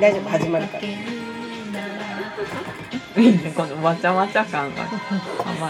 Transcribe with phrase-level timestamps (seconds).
[0.00, 0.84] 大丈夫始まるから。
[0.84, 0.86] い
[3.24, 4.84] いねこのわちゃわちゃ感が。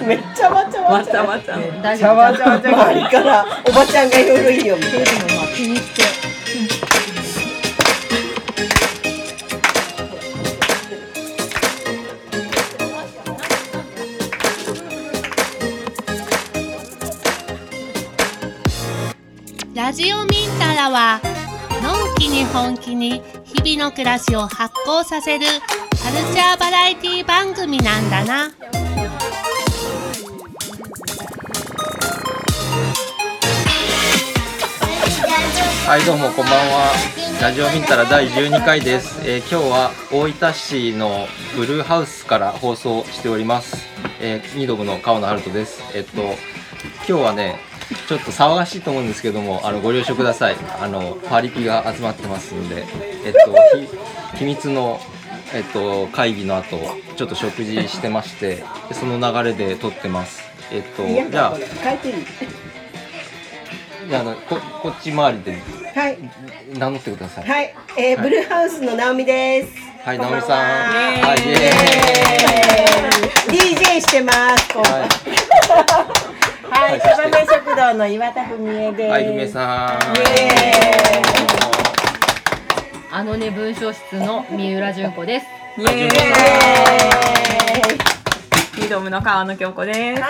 [0.07, 1.57] めっちゃわちゃわわちゃちゃわちゃ
[1.97, 5.07] ちゃわちゃわちゃ周りからおばちゃんがいろいろいいよみたいな
[5.57, 6.03] 気にして。
[19.75, 21.21] ラジオミンタラは
[21.83, 25.45] のんきに本気に日々の暮らしを発酵させる
[26.03, 28.51] カルチャーバラエティ番組なんだな。
[35.87, 36.93] はいどうもこんばんは。
[37.43, 41.27] ラジオミンタラ第12回です、えー今日は大分市の
[41.57, 43.87] ブルーハウスから放送しております、
[44.21, 45.83] えー、二度の川野春人です。
[45.95, 46.23] えっと
[47.07, 47.68] 今日はね
[48.09, 50.57] ちょっと騒がしいと思うんですけどもあのご了承ください。
[50.81, 52.87] あのパリピが集まってますんで
[53.27, 53.39] えっと
[54.35, 54.99] ひ秘密の
[55.53, 56.79] えっと会議の後
[57.17, 60.43] ちょっと食事してましてでその流れで撮ってます。
[60.73, 61.59] えっとじゃあ
[64.09, 65.59] じゃあここっち周りで
[65.95, 66.19] はい。
[66.79, 67.45] 名乗ってください。
[67.47, 69.73] はい、えー、ブルーハウスの直美です。
[70.03, 70.51] はい、直美さん。
[70.57, 73.77] はい、イエーイ。
[73.77, 74.69] DJ してます。
[74.73, 75.09] こんばんはーイ。
[75.09, 76.25] はい、
[76.71, 79.99] はい燕食堂の岩田文江ですはい、はい、梅さん。
[83.11, 85.47] あのね文章室の三浦純子です
[85.79, 86.21] イエはい純子ー
[88.79, 90.21] イリドムの川野京子です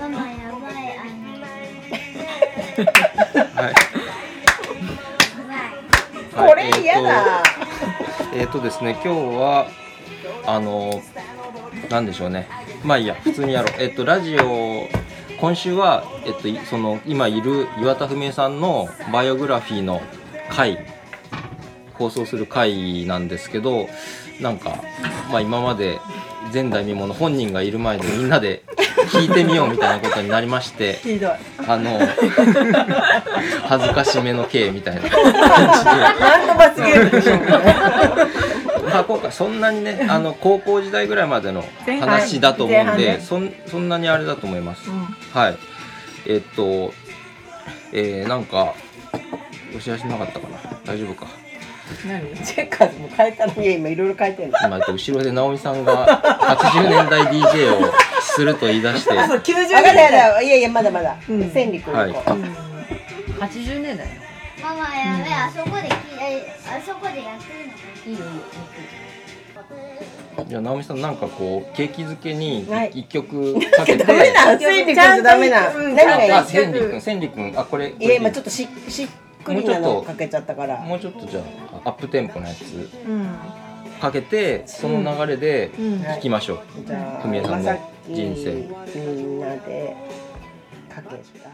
[0.00, 0.74] ママやばい
[3.54, 3.74] はい。
[6.48, 7.42] これ嫌だ
[8.34, 9.66] えっ、とですね、今日は。
[10.46, 11.02] あの。
[11.88, 12.65] なんでしょうね。
[12.86, 13.72] まあいいや、普通にやろう。
[13.78, 14.88] えっ、と、ラジオ。
[15.40, 20.00] 今週は、えっと、いその今いる岩田文江さんのバイオグラフィーの
[20.50, 20.78] 回
[21.92, 23.86] 放送する回なんですけど
[24.40, 24.82] なんか、
[25.30, 26.00] まあ、今まで
[26.54, 28.62] 前代未聞の本人がいる前でみんなで
[29.10, 30.98] 聞いてみようみたいなことになりまして
[31.58, 31.98] あの
[33.64, 35.40] 恥ずかしめの刑みたいな感じで、
[38.86, 44.88] まあ、今回そんなにねあの高校時代ぐらいまでの話だと思うんで、そんそんなにあれだと思います、
[45.32, 45.58] はい。
[46.26, 46.92] えっと
[47.92, 48.74] えー、なんか
[49.76, 50.58] お知らせなかったかな。
[50.84, 51.26] 大丈夫か。
[52.06, 52.34] 何？
[52.44, 53.62] チェッカーズも変えたの？
[53.62, 54.58] いや今いろいろ変えてるの。
[54.58, 56.20] 今後ろで直美さんが
[56.58, 59.10] 80年代 DJ をすると言い出して。
[59.10, 60.48] そう90年代い。
[60.50, 62.12] やいやまだまだ、千里君はい。
[62.12, 62.30] の子、
[63.40, 64.06] 80年代
[64.62, 68.42] ママやべえあそこできえあそこでやってるのかいいよいいよ
[70.44, 72.90] じゃあ直美さんなんかこう景気づけにはい。
[72.94, 79.08] 一曲かけて、ダメな千里君じゃダメなうん何がいいあ千里君千里君あこれこれいや今ちょっとししっ
[79.44, 80.78] くりなのかけちゃったから。
[80.80, 81.40] もうちょっとじゃ
[81.84, 82.62] あアップテンポのやつ。
[83.06, 83.28] うん。
[84.00, 86.02] かけてその流れでうん。
[86.02, 88.52] 聴きましょう、じゃあ文江さんの人生。
[89.00, 89.96] みんなで
[90.94, 91.48] かけた。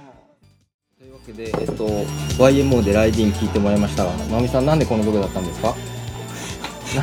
[0.98, 1.86] というわけで、えっと、
[2.42, 5.74] YMO でライディン聴いてもらいましたが直美さんなんでこの曲だったんですか？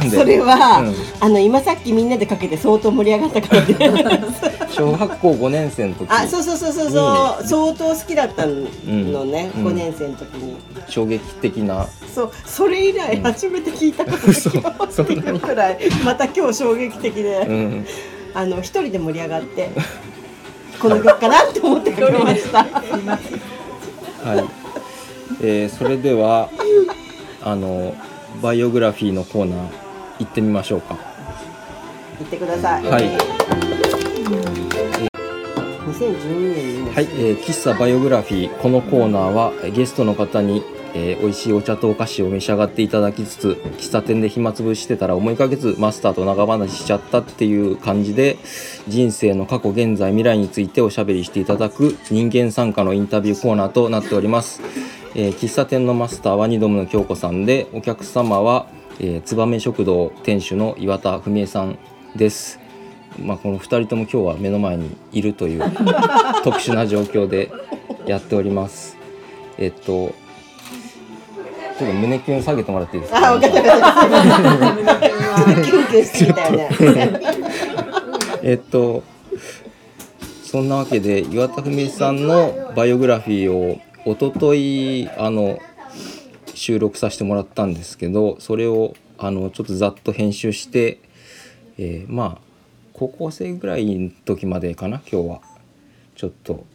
[0.10, 0.96] それは、うん。
[1.20, 3.76] あの今さっきみんなでかけて相当盛り上がったからで
[4.72, 6.08] 小学校5年生の時。
[6.10, 7.48] あそうそうそうそうそう。
[7.48, 9.68] 相当好きだったのね、うん。
[9.68, 10.56] 5年生の時に。
[10.88, 11.88] 衝撃的な。
[12.14, 13.24] そうそれ以来うん。
[13.24, 17.86] 初めて聞いたことがっていうくらいまた今日衝撃的で、うん
[18.34, 19.70] あの一人で盛り上がって
[20.80, 22.64] この曲かなって思ってかけました。
[22.64, 24.46] はい、
[25.42, 26.50] えーそれでは
[27.42, 27.96] あの
[28.42, 29.70] バイオグラフィーのコーナー
[30.20, 30.98] 行ってみましょうか。
[32.20, 32.84] 言ってください。
[32.86, 33.18] はい。
[35.88, 38.58] 2012年はい、えー喫茶バイオグラフィー。
[38.58, 40.64] このコーナーはえーゲストの方に、
[40.94, 48.38] えー美味しいお茶とお菓子を召し上がっていただきつつ喫茶店で暇つぶしてたら思いかけずマスターと長話しちゃったっていう感じで
[48.88, 54.62] 人生の過去現在未来についておしゃべりしていただく人間参加のインタビューコーナーとなっております、
[55.16, 58.68] えー喫茶店のマスターは二度目の京子さんでお客様は、
[59.00, 61.78] えー、燕食堂店主の岩田文江さん
[62.16, 62.60] です
[63.18, 65.62] まあ、この2人とも今日は目の前にいるという
[66.44, 67.52] 特殊な状況で
[68.06, 68.98] やっております。
[69.58, 70.14] えっと
[71.78, 73.30] ちょっと胸キュン下げてもらっていいですか？
[73.30, 73.62] あ分かった
[78.44, 79.04] えっと
[80.44, 85.60] そんなわけで岩田文さんのバイオグラフィーを一昨日あの
[86.60, 91.00] 収録させてもらったんですけどそれをあのちょっとざっと編集して、
[91.78, 92.50] えーまあ
[92.94, 95.42] 高校生ぐらいの時までかな今日は。
[96.20, 96.66] ちょっと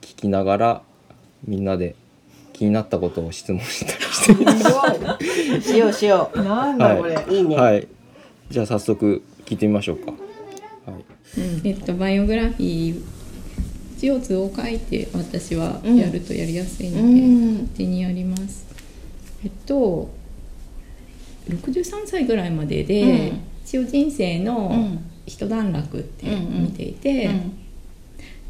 [0.00, 0.82] 聞きながら
[1.44, 1.96] みんなで
[2.54, 3.92] 気になったことを質問した
[4.32, 6.42] りし しようしよう。
[6.42, 7.86] なんだこれ、い、いね、はい。
[8.48, 10.12] じゃあ早速聞いてみましょうか。
[10.12, 11.04] はい。
[11.64, 13.02] えっと、バイオグラフィー
[13.98, 17.52] 一応図を書いて私はやるとやりやすいので、うん。
[17.52, 18.65] 勝手にやります
[19.46, 20.10] えっと
[21.48, 23.40] 63歳ぐらいまでで、うん。
[23.64, 24.98] 一応人生のうん。
[25.24, 26.62] 一段落ってうんうん。
[26.64, 27.30] 見ていて、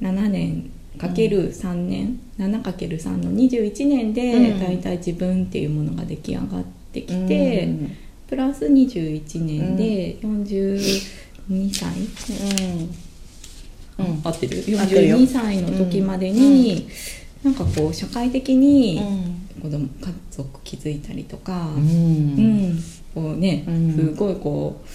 [0.00, 4.60] 7年かける3年、7かける3の21年でうん。
[4.60, 7.96] 大体自分っていうものが出来上がってきて、うん。
[8.28, 11.90] プラス21年で42歳、
[13.98, 14.06] うん。
[14.06, 14.20] うん。
[14.24, 14.64] 合ってる？
[14.78, 15.18] 合ってるよ。
[15.18, 16.88] 42歳の時までに、
[17.42, 22.78] なんかこう社会的にうん子供家族築いたりとか、ううんん
[23.14, 23.94] こうね、うん。
[23.94, 24.88] すごいこう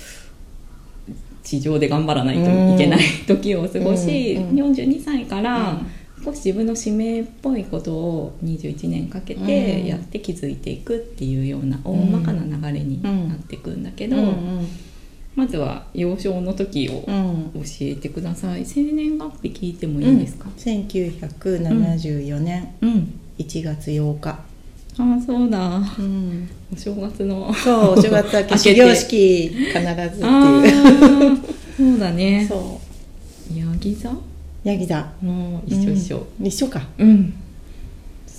[1.44, 4.58] 地上で頑張らないといけない時を過ごし、うん。
[4.58, 5.81] 42歳から
[6.24, 9.88] 少し自分の使命っぽいことを21年かけてうん。
[9.88, 14.68] やって気づいていくっていうような大まかな流れになっていくんだけど、うん。
[15.36, 17.52] まずは幼少の時をうん。
[17.54, 18.66] 教えてください。
[18.66, 23.13] 生年月日聞いてもいいですか、1974年うん。
[23.40, 24.40] 1月8日、
[24.97, 25.67] ああそうだ。
[25.77, 27.53] うん、お正月の。
[27.53, 30.19] そうお正月明け始業式必ずってあいう。
[31.33, 32.45] ーそうだね。
[32.47, 32.79] そ
[33.55, 34.09] ヤギ座？
[34.11, 34.17] う
[34.63, 35.13] ヤギ座。
[35.23, 36.27] の一緒一緒。
[36.39, 36.81] うん一緒か。
[36.99, 37.33] うん、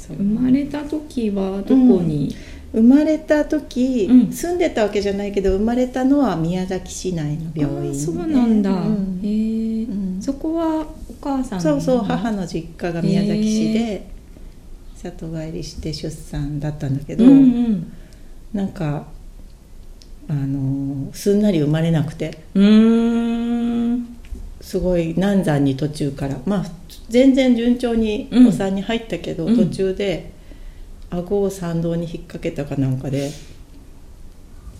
[0.08, 2.36] 生まれた時はどこに、
[2.72, 4.32] 生まれた時、うん。
[4.32, 9.20] 住んでたわけじゃないけど生まれたのは宮崎市内の病院そうなんだ、うん。
[9.22, 10.22] へえ、うん。
[10.22, 10.86] そこはお
[11.20, 14.06] 母さんそうそうの母の実家が宮崎市で
[15.02, 17.92] 里帰りして出産だったんだけど、うんうん。
[18.52, 19.06] なんか
[20.28, 22.38] あのすんなり生まれなくて。
[22.54, 24.16] うーん。
[24.60, 26.38] すごい難産に途中から。
[26.46, 26.64] まあ
[27.08, 28.46] 全然順調にうん。
[28.48, 29.56] お産に入ったけど、うん。
[29.56, 30.32] 途中で
[31.10, 33.30] 顎を産道に引っ掛けたかなんかで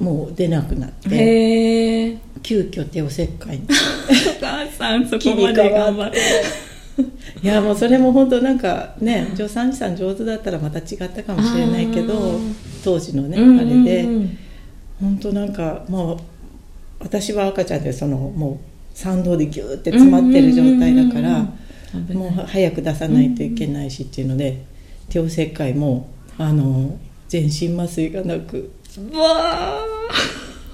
[0.00, 3.56] もう出なくなって急遽手を切開。
[3.56, 6.18] に お母さんそこまで頑張って
[7.42, 12.38] いやもうそれも本当なんかね助産師さん上手だったらまた違ったかもしれないけど
[12.84, 13.58] 当時のね、うん。
[13.58, 14.38] あれでうん
[15.00, 16.18] 本当なんかもう
[17.00, 18.60] 私は赤ちゃんでそのも
[18.94, 21.48] う産道でギューって詰まってる状態だから、
[22.14, 24.62] もう早く出さないといけないしっていうので、
[25.08, 26.08] 手を切開も
[26.38, 26.96] あの
[27.28, 29.80] 全身麻酔がなくうわ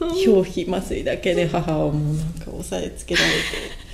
[0.01, 3.35] 表皮麻酔だけで母はもうなんか押さえつけられて。
[3.85, 3.88] ー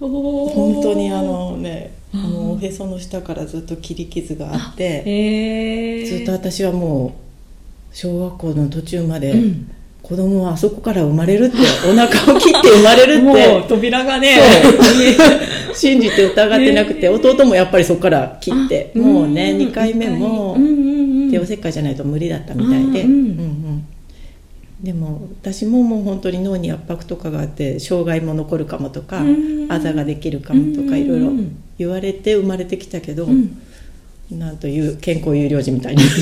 [0.00, 7.24] 本当にあのねあのおへその下からずっと切り傷があってずっと私はもう
[7.94, 9.70] 小学校の途中まで、うん。
[10.02, 11.56] 子供はあそこから生まれるって
[11.88, 14.38] お腹を切って生まれるもってう扉がね
[15.72, 21.30] 信じて疑ってなくて、弟もやっぱりそこから切ってあもうねん2回目もうんうんうん。
[21.30, 23.06] 手を切開じゃないと無理だったみたいで、
[24.84, 29.72] でも私ももう本当に脳に圧迫とかがあって障害も残るかもとか、うん。
[29.72, 30.98] あざができるかもとかうん。
[30.98, 31.32] いろいろ
[31.78, 33.58] 言われて生まれてきたけど、ん。
[34.30, 36.02] なんという健康有料児みたいに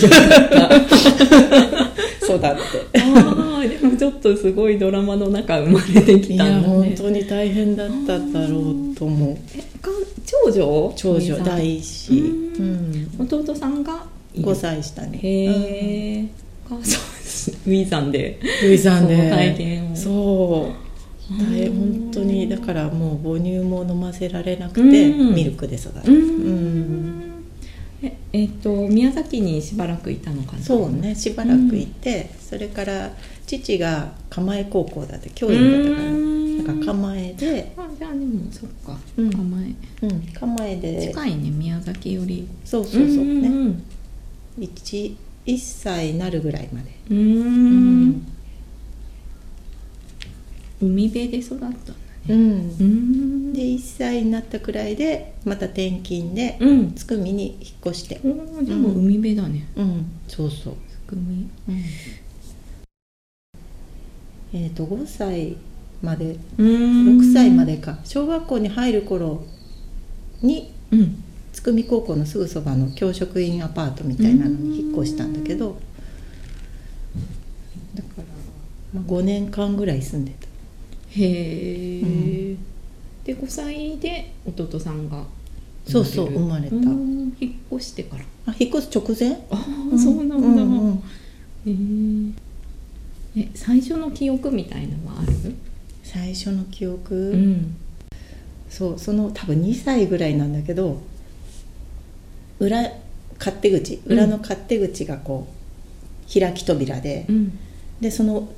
[2.20, 3.00] そうだって。
[3.00, 6.74] ああでもちょっとすごいドラマの中生まれてきいやたんだね。
[6.74, 9.34] 本当に大変だっただろうと思う。
[9.80, 9.90] か
[10.24, 10.92] 長女？
[10.94, 13.08] 長女第一子、ううん。
[13.18, 14.48] 弟さんがいる。
[14.48, 15.18] 5歳下に。
[15.18, 16.28] へえ、
[16.70, 17.11] お母さん
[17.50, 18.38] ウィーさんで。
[18.62, 19.30] ルイさんで。
[19.30, 19.96] 体験を。
[19.96, 20.82] そう。
[21.38, 22.48] 大変本当に。
[22.48, 25.34] だからもう母乳も飲ませられなくて、うん。
[25.34, 27.22] ミルクで育うる、ん。
[28.02, 30.62] ええっと宮崎にしばらくいたのかな？
[30.62, 33.12] そうねしばらくいて、それから
[33.46, 36.10] 父が構え高校だって教員だったから。
[36.10, 36.64] うん。
[36.66, 39.30] なんか構えで、あじゃあでもそっか、うん。
[39.30, 41.08] 構えうん、構えで。
[41.08, 42.46] 近いね宮崎より。
[42.64, 43.24] そうそうそう。
[43.24, 43.82] ね、ん
[44.58, 45.14] 1,
[45.46, 47.20] 1歳になるぐらいまで、うんう
[48.10, 48.26] ん。
[50.80, 51.94] 海辺で育ったんだね。
[52.28, 52.36] うん。
[52.36, 53.52] うん。
[53.52, 56.94] で1歳になったくらいでまた転勤でうん。
[56.94, 58.20] つくみに引っ越して。
[58.24, 60.06] おーでも海辺だね、うん。
[60.28, 61.48] そうそう、つくみ。
[64.54, 65.56] えっ、と5歳
[66.02, 66.36] まで。
[66.58, 67.18] うん。
[67.18, 67.98] 6歳までか。
[68.04, 69.44] 小学校に入る頃
[70.42, 75.78] にうんつくみ高校のすぐそばの教職員アパートみたいなのに引っ越したんだけど
[77.94, 78.24] だから、
[78.94, 80.46] まあ、5年間ぐらい住んでた。
[81.10, 82.54] へえ、うん。
[83.24, 85.24] で5歳で弟さんが
[85.86, 86.76] そうそう生まれた。
[86.76, 87.36] うん。
[87.38, 88.24] 引っ越してから。
[88.46, 89.32] あ引っ越す直前？
[89.50, 91.02] ああ、そうなんだ、うん
[91.66, 92.32] うん
[93.34, 93.42] へえ。
[93.42, 95.54] え最初の記憶みたいのはある？
[96.02, 97.76] 最初の記憶、ん。
[98.70, 101.02] そうその多分2歳ぐらいなんだけど
[102.62, 102.80] 裏
[103.38, 107.58] 勝手口裏の勝手口がこう開き扉で、うん。
[108.00, 108.48] でその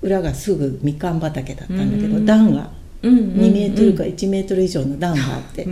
[0.00, 2.26] 裏がすぐみかん畑だったんだけど、うん。
[2.26, 2.70] 段が
[3.02, 5.68] うん2メートルか1メートル以上の段があって、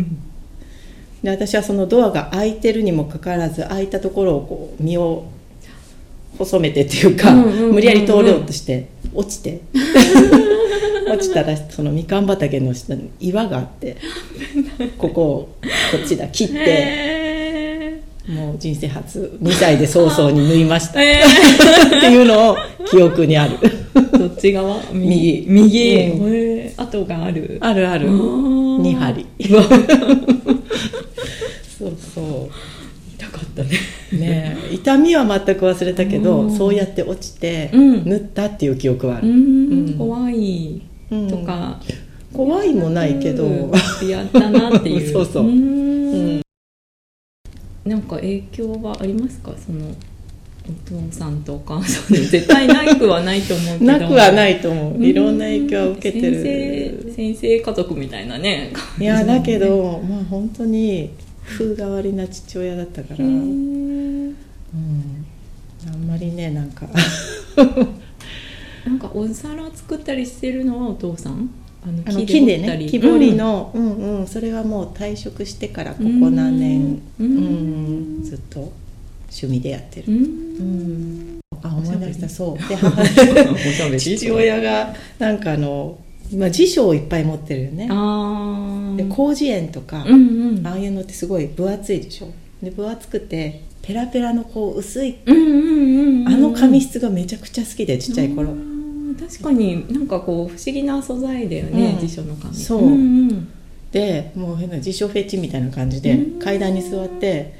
[1.23, 5.31] で私はそのドアが開いてるにもかかわらず開いたところをこう身を
[6.37, 9.63] 細めてっていうか、無理やり通ろうとして落ちて。
[11.11, 13.97] 落ちたらそのみかん畑の下に岩があって
[14.97, 15.69] ここをこ
[16.05, 16.55] っちだ切って。
[16.57, 17.30] へ
[18.31, 21.01] もう人生初2歳で早々に縫いました。
[21.01, 21.03] ー。
[21.03, 21.21] え
[21.99, 22.57] っていうのを
[22.91, 23.57] 記憶にある。
[23.95, 24.77] ーどっち側？
[24.93, 25.45] 右。
[25.49, 26.83] 右、うんへー。
[26.83, 27.59] 跡がある。
[27.61, 28.09] あるある。
[28.09, 28.81] ー。
[28.83, 29.27] 2針。
[31.79, 32.51] そうそう。
[33.19, 33.71] 痛かったね。
[34.13, 34.75] ねえ。
[34.75, 38.05] 痛みは全く忘れたけどそうやって落ちてうん。
[38.05, 39.95] 縫ったっていう記憶はあうる、ん。
[39.99, 41.29] 怖いうん。
[41.29, 41.81] とか、
[42.33, 44.09] 怖いもないけど、うん。
[44.09, 45.13] やったなっていう。
[45.13, 45.47] そうそう。
[45.47, 45.91] うん
[47.91, 49.53] なんか影響はありますか？
[49.59, 49.87] その
[50.69, 52.13] お父さんとお母さん。
[52.13, 55.05] で 絶対なくはないと思うけどなくはないいと思う。
[55.05, 58.73] いろんな影響を受けて先る生先生家族みたいなね。
[59.01, 61.11] いやだけどまあ本当に
[61.45, 64.37] 風変わりな父親だったから、ううんん。
[65.93, 66.87] あんまりねなんか。
[68.87, 71.51] なんかお皿作ったりしてるのはお父さん？
[71.83, 78.21] あのあの木木でね木彫りの、うんうんそれはもう退職してからここ何年、ううん。
[78.21, 78.73] んずっと
[79.31, 80.17] 趣味でやってる、うん。
[80.17, 81.41] うん。
[81.63, 82.29] あ思い出した。
[82.29, 82.59] そう。
[83.91, 85.99] で父親親がなんかあの、
[86.37, 87.89] まあ、辞書をいっぱい持ってるよね。
[87.91, 90.67] あで広辞苑とか、うんうん。
[90.67, 92.29] ああいうのってすごい分厚いでしょ。
[92.63, 96.29] で分厚くてペラペラのこう薄いうんうんうんうん。
[96.29, 98.70] あの紙質がめちゃくちゃ好きでちっちゃい頃、うん
[99.15, 102.01] 確かになんかこう不思議な素材だよね、うん。
[102.01, 102.55] 辞書の紙。
[102.55, 102.83] そう。
[102.83, 103.49] んうん。
[103.93, 106.39] でもう変な辞書フェチみたいな感じでうん。
[106.39, 107.55] 階段に座って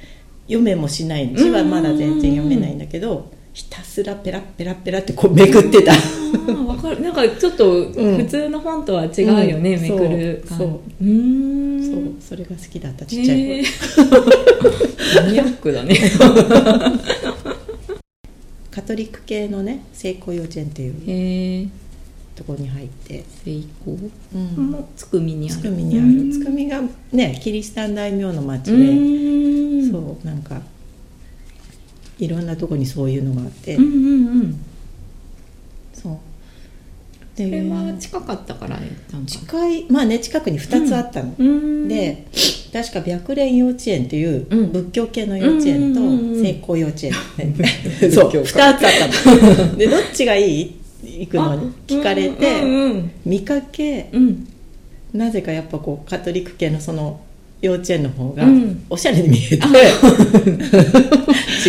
[0.47, 1.35] 読めもしない。
[1.35, 5.93] 字はまだ全然読めないんだけどひたすらペラッペラッペラってこうめくってた。
[5.93, 7.01] わかる。
[7.03, 8.17] なんかちょっとうん。
[8.17, 9.83] 普通の本とは違うよね、うん。
[9.83, 10.59] めくる感。
[10.59, 10.69] そう。
[10.69, 11.05] う。
[11.05, 11.85] ーん。
[11.85, 12.15] そう。
[12.21, 15.25] それが好きだったちっちゃい頃、へー。
[15.25, 15.99] マニアックだね
[18.81, 21.71] カトリック系のね聖光幼稚園っていう
[22.35, 23.51] とこに入って、成
[23.83, 23.99] 功
[24.35, 24.71] うん。
[24.71, 25.61] もつくみにある。
[25.61, 26.33] つくみにある。
[26.33, 26.81] つくみが
[27.13, 30.63] ねキリシタン大名の町うで、そうなんか
[32.19, 34.65] いろんなとこにそういうのがあって、うんうんうん
[37.37, 38.79] それでは近かったから
[39.27, 41.89] 近いまあね近くに2つあったの、うん。
[41.89, 42.27] で
[42.73, 44.73] 確か白蓮幼稚園っていううん。
[44.73, 46.01] 仏教系の幼稚園と
[46.43, 47.13] 聖光幼稚園。
[48.11, 48.89] そう2つあった
[49.67, 49.77] の。
[49.79, 50.77] でどっちがいい？
[51.03, 51.73] 行くのに。
[51.87, 53.11] 聞かれて、うんうん。
[53.25, 54.47] 見かけうん。
[55.13, 57.21] なぜかやっぱこうカトリック系のその
[57.61, 58.85] 幼稚園の方がうん。
[58.89, 59.65] おしゃれに見えて、 違う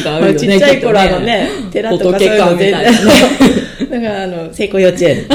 [0.06, 2.48] よねまあちっちゃい頃あのね寺とかそういうの
[3.92, 5.26] だからあの聖光幼稚園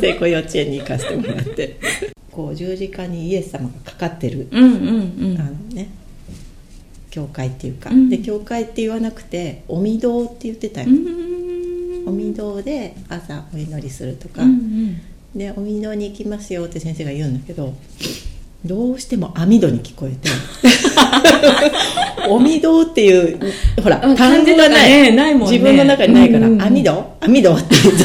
[0.00, 1.76] 聖光 幼稚園に行かせてもらって。
[2.32, 4.74] こう十字架にイエス様がかかってる、うんうんう
[5.34, 5.40] ん。
[5.40, 5.88] あのね
[7.10, 8.10] 教会っていうか、うん。
[8.10, 10.88] で教会って言わなくてお御堂って言ってたよ、
[12.04, 15.00] お御堂で朝お祈りするとか、うんうん。
[15.34, 17.74] でお御堂に行きますよって先生が言うんだけど
[18.66, 20.28] どうしても網戸に聞こえて。
[22.28, 23.38] お御堂っていう
[23.82, 25.52] ほらあ単語がない、ねないもんね。
[25.52, 27.16] 自分の中にないから、うんうん網戸？
[27.20, 27.54] 網戸？
[27.54, 28.02] って言って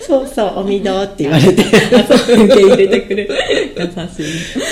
[0.00, 1.62] そうそうお御堂って言われて。
[1.62, 3.34] 受け入れてくれる
[3.76, 4.24] 優しい。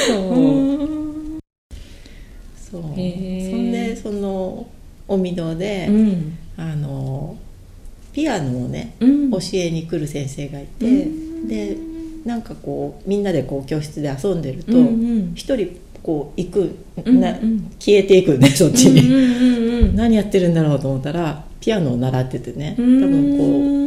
[0.08, 0.18] そう。
[0.34, 0.38] う。
[0.78, 1.38] ん
[2.70, 4.66] そうそんでその
[5.08, 6.38] お御堂で、うん。
[6.56, 7.36] あの
[8.12, 9.30] ピアノをねうん。
[9.30, 11.48] 教えに来る先生がいて、うん。
[11.48, 11.76] で
[12.24, 14.72] なんかこうみんなでこう教室で遊んでると
[15.34, 17.70] 一、人こう行く、うんなうん。
[17.78, 22.74] 消えていくねそっちに、何やってるんだろうと思ったらピアノを習っててね。
[22.78, 23.00] 多うん。
[23.00, 23.38] 分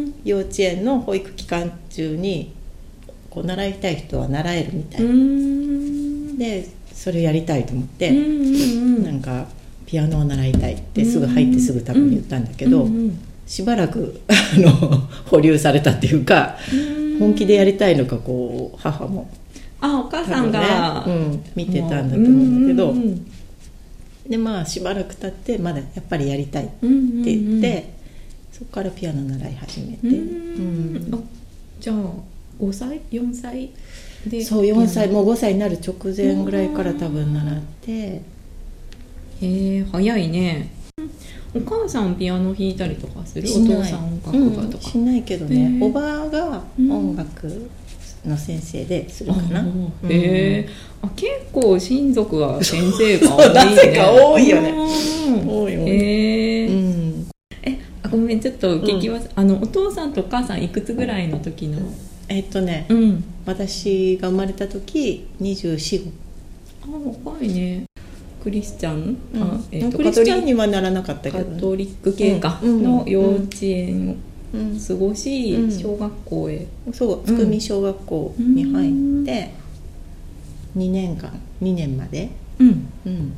[0.05, 2.53] こう幼稚園の保育期間中に
[3.29, 6.37] こう習いたい人は習えるみたい、うん。
[6.37, 9.47] でそれやりたいと思って、なんか
[9.85, 14.71] ピアノを習いたいってすぐ入ってすぐ多分言ったんだけど、うんうんしばらくあの
[15.29, 16.57] 保留されたっていうか
[17.19, 19.29] 本気でやりたいのかこう母も。
[19.81, 23.25] あお母さん多分ねが、うん、見てたんだと思うんだけど、うんうん
[24.27, 27.83] でまあしばらく経ってまだやっぱりやりたいってうんうん言って、うん。
[28.51, 31.05] そこからピアノ習い始めて、うん。
[31.07, 31.13] うん。
[31.13, 31.19] あ
[31.79, 31.97] じゃあ
[32.59, 33.69] 5歳？4歳
[34.25, 37.91] でそう4歳うもう5歳になる直前ぐらいから多分習って。
[37.91, 38.21] へ
[39.41, 40.71] え早いね
[41.55, 43.47] お母さんピアノ弾いたりとかする？
[43.49, 44.21] お父さん音
[44.55, 44.83] 楽家とか。
[44.85, 47.69] うんしないけどへねえおばあが音楽
[48.25, 50.67] の先生でするかな、あうえ
[51.01, 53.53] あ結構親族は先生が多いね。
[53.53, 54.69] なぜか多いよね。
[54.71, 54.73] う
[55.45, 55.47] ん。
[55.47, 57.27] 多いよねへえうん。
[58.03, 61.79] あごめんちょっと聞きます、あのお父さんとお母さんいくつぐらいの時の？
[62.27, 63.23] えっとね、うん。
[63.45, 66.11] 私が生まれた時24
[66.83, 66.87] あ
[67.25, 67.85] 若いね
[68.45, 69.41] クリスチャン、うん。
[69.41, 70.03] あえっとク。
[70.03, 72.83] リスチャンカにはならなかったけどね、カトリック系か、うん。
[72.83, 74.15] の幼稚園を
[74.53, 74.79] うん。
[74.79, 75.71] 過ごし、うん。
[75.71, 76.67] 小学校へ。
[76.93, 78.89] そうつくみ小学校に入
[79.23, 79.49] って
[80.77, 81.31] 2年間
[81.63, 82.87] 2年まで、うん。
[83.07, 83.33] うん、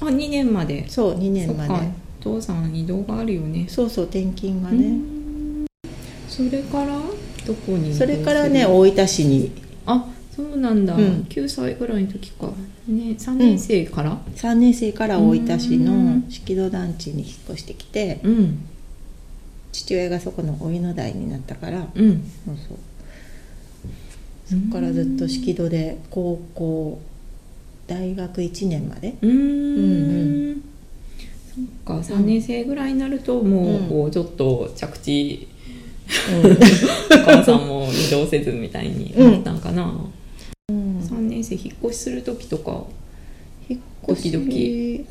[0.00, 0.88] あ2年まで。
[0.88, 1.74] そう2年まで。
[2.20, 3.66] お父さん移動があるよね。
[3.68, 5.66] そうそう転勤がうね、ん。
[6.30, 6.98] それから
[7.46, 8.16] どこにそる？
[8.16, 9.52] れからね大分市に。
[9.84, 10.06] あ
[10.38, 11.26] そうなんだ、うん。
[11.28, 12.46] 9歳ぐらいの時か。
[12.86, 16.26] ね3年生から？3年生から大分市うのん。
[16.30, 18.58] 式戸団地に引っ越してきてうん。
[19.72, 22.22] 父親がそこのお湯の台になったからうん。
[22.46, 22.78] そうそう。
[24.46, 27.00] そこからずっと式戸で高校
[27.88, 29.16] 大学1年まで？
[29.20, 29.34] うーん。
[29.34, 30.56] うんう
[31.52, 32.14] そっか。
[32.14, 35.48] 3年生ぐらいになるともううんこうちょっと着地。
[36.32, 36.52] うん。
[37.20, 40.12] お母さんも移動せずみたいになったんかな、うん
[40.70, 42.84] 3年生引っ越しする時とか。
[43.70, 44.30] 引っ越し。
[44.30, 45.06] ドキ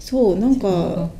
[0.00, 1.10] そうなんか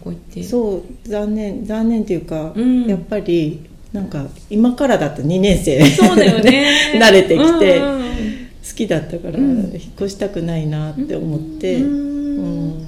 [0.43, 2.87] そう残念残念っていうか、うん。
[2.87, 5.81] やっぱりなんか今からだと2年生。
[5.91, 6.67] そうだよね。
[6.99, 8.03] 慣れてきてうんうん。
[8.03, 9.47] 好きだったからうん。
[9.47, 12.69] 引っ越したくないなって思って、ううん。
[12.71, 12.87] んだ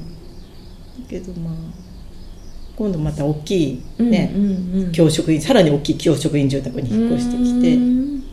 [1.09, 1.55] けどまあ
[2.75, 4.93] 今度また大きいね、うんうんうん。
[4.93, 7.75] 教職員さらに大きい教職員住宅に引っ越してきて。
[7.77, 8.24] うん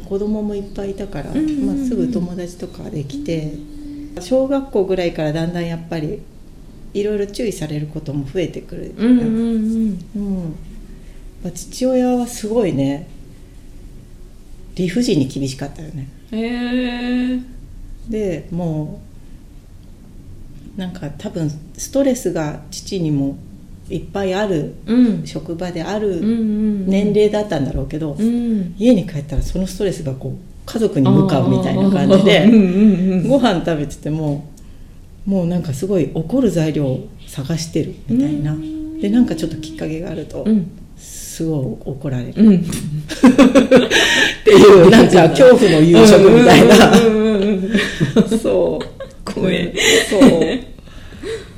[0.00, 3.52] 子供もいっぱいいたから、うんまあ、すぐ友達とかできて
[4.20, 6.22] 小学校ぐらいからだんだんやっぱり
[6.94, 10.54] いろいろ注意されることも増えてくる、うん
[11.54, 13.08] 父親はすごいね
[14.74, 16.08] 理不尽に厳しかったよね。
[16.32, 17.40] へえ
[18.08, 19.00] でも
[20.76, 23.38] うなんか多分ストレスが父にも
[23.88, 25.26] いっぱいあるうん。
[25.26, 28.74] 職場であるん年齢だったんだろうけど、うん。
[28.78, 32.62] 家に帰ったらそのストレスがこう家族に向かうみたいな感じで、うんうんう
[33.16, 34.50] んご飯食べてても
[35.24, 38.56] もうなんかすごい怒る材料を探してるみたいな、
[39.00, 40.70] でなんかちょっときっかけがあると、うん。
[40.96, 42.64] すごい怒られる、っうん。
[44.44, 46.76] ていうなんか恐怖の夕食みたいな、
[48.38, 48.86] そう。
[49.32, 49.74] 怖え
[50.08, 50.20] そう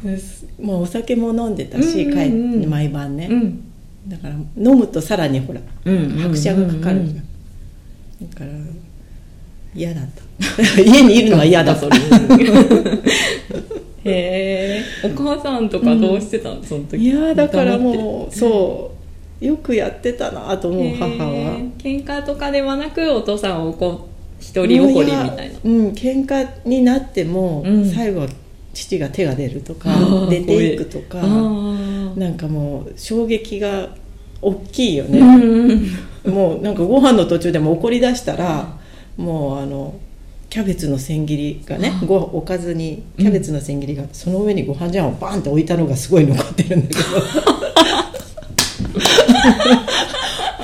[0.61, 2.61] もうお酒も飲んでたし、うんうんうん。
[2.63, 3.61] 帰毎晩ね、うん。
[4.09, 8.31] だから飲むとさらにほらうん拍車がかかる、うんうん。
[8.31, 8.51] だから
[9.75, 10.23] 嫌だった。
[10.83, 11.91] 家にいるのは嫌だった、 へ
[14.05, 16.63] えお母さんとかどうしてたの？
[16.63, 17.05] その時。
[17.05, 18.99] いやだからもうそう。
[19.41, 21.59] よくやってたなと思う母は。
[21.79, 25.55] 喧嘩とかではなくお父さんをこう一人怒りみたいな。
[25.55, 25.89] もうん。
[25.91, 27.89] 喧嘩になっても、うん。
[27.89, 28.27] 最後は
[28.79, 29.91] 父が手が出るとか
[30.31, 33.89] 出ていくとかなんかもう衝撃が
[34.41, 35.71] 大きいよね、うん
[36.25, 36.33] うん。
[36.33, 38.79] もうなんかご飯の途中でも怒り出したら
[39.17, 39.99] もうあの
[40.49, 47.03] キャベツの千切りがねごおかずにキャベツの千切りが、その上にご飯ジャンをバンって置いたのがすごい残ってるんだけど。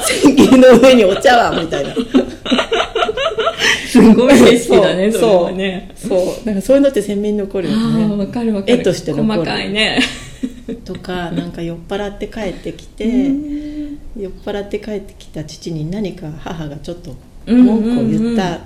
[0.07, 1.94] 千切りの上にお茶碗みたいな
[3.95, 5.93] すごい景色だねそうね。
[5.95, 6.45] そう。
[6.45, 8.73] なんかそういうのって鮮明に残るよああわねかるわかる。
[8.75, 9.29] 絵として残る。
[9.29, 10.01] 細かいね。
[10.85, 17.15] とかなんか酔っ払って帰ってきて酔っ払って帰ってきた父に何か母がちょっと
[17.47, 18.61] 文句を言った、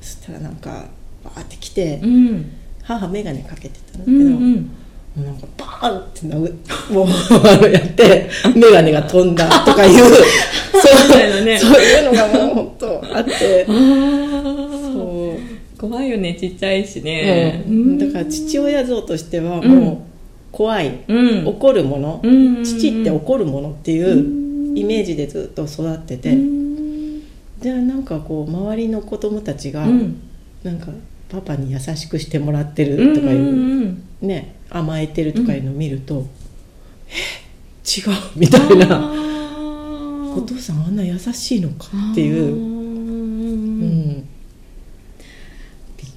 [0.00, 0.84] そしたらなんか
[1.24, 2.50] バーって来て、うん。
[2.84, 4.70] 母眼鏡かけてたんだけど、うん
[5.16, 5.24] うん。
[5.24, 6.54] なんかバーンって殴
[6.94, 10.04] もうやって眼鏡が飛んだとかいう
[10.78, 13.66] そういうのがもう本当あって
[15.78, 17.64] 怖いよねちっちゃいしね。
[17.66, 17.98] うん。
[17.98, 19.68] だから父親像としてはうん。
[19.68, 19.98] もう
[20.50, 21.46] 怖い、うん。
[21.46, 27.22] 怒るもの、うん父って怒るものっていうイメージでずっと育ってて、うん。
[27.60, 30.20] じゃあなんかこう周りの子供たちが、うん。
[30.62, 30.88] なんか
[31.28, 33.42] パパに優しくしてもらってるとかいう、う
[33.84, 36.26] んね甘えてるとかいうのを見ると、
[37.08, 37.12] え
[37.86, 38.86] 違うみたいな。
[38.90, 44.27] あお父さんあんな優しいのかっていう、ううん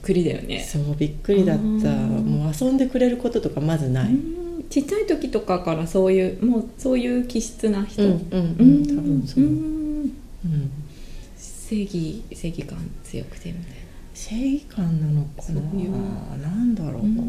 [0.01, 0.59] くりだよね。
[0.59, 1.63] そうびっくりだった。
[1.63, 4.15] もう遊んでくれることとかまずない、うん。
[4.15, 8.03] うんちっちゃい時とかからそういうもうそういう気質な人。
[8.03, 8.13] うんう
[8.63, 9.47] ん多分そう、ん。
[9.47, 10.71] うん。
[11.37, 13.75] 正義正義感強くてみたい
[14.13, 15.43] 正義感なのかな。
[15.43, 15.91] そういう。
[16.41, 17.23] なんだろう、な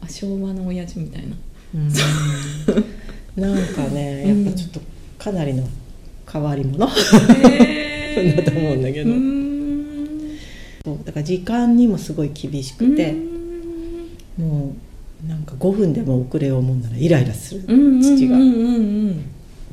[0.00, 1.36] あ昭和の親父みたいな。
[1.74, 1.88] うん。
[3.36, 4.80] なんかねやっぱちょっと
[5.18, 5.66] かなりの
[6.30, 6.86] 変わり者。
[6.86, 9.47] へるん だと思うんだけど、うん
[10.88, 13.14] そうだから時間にもすごい厳しくて、
[14.38, 14.74] も
[15.24, 18.38] うなんか5分でも遅れを思うならイライラする、うん父が。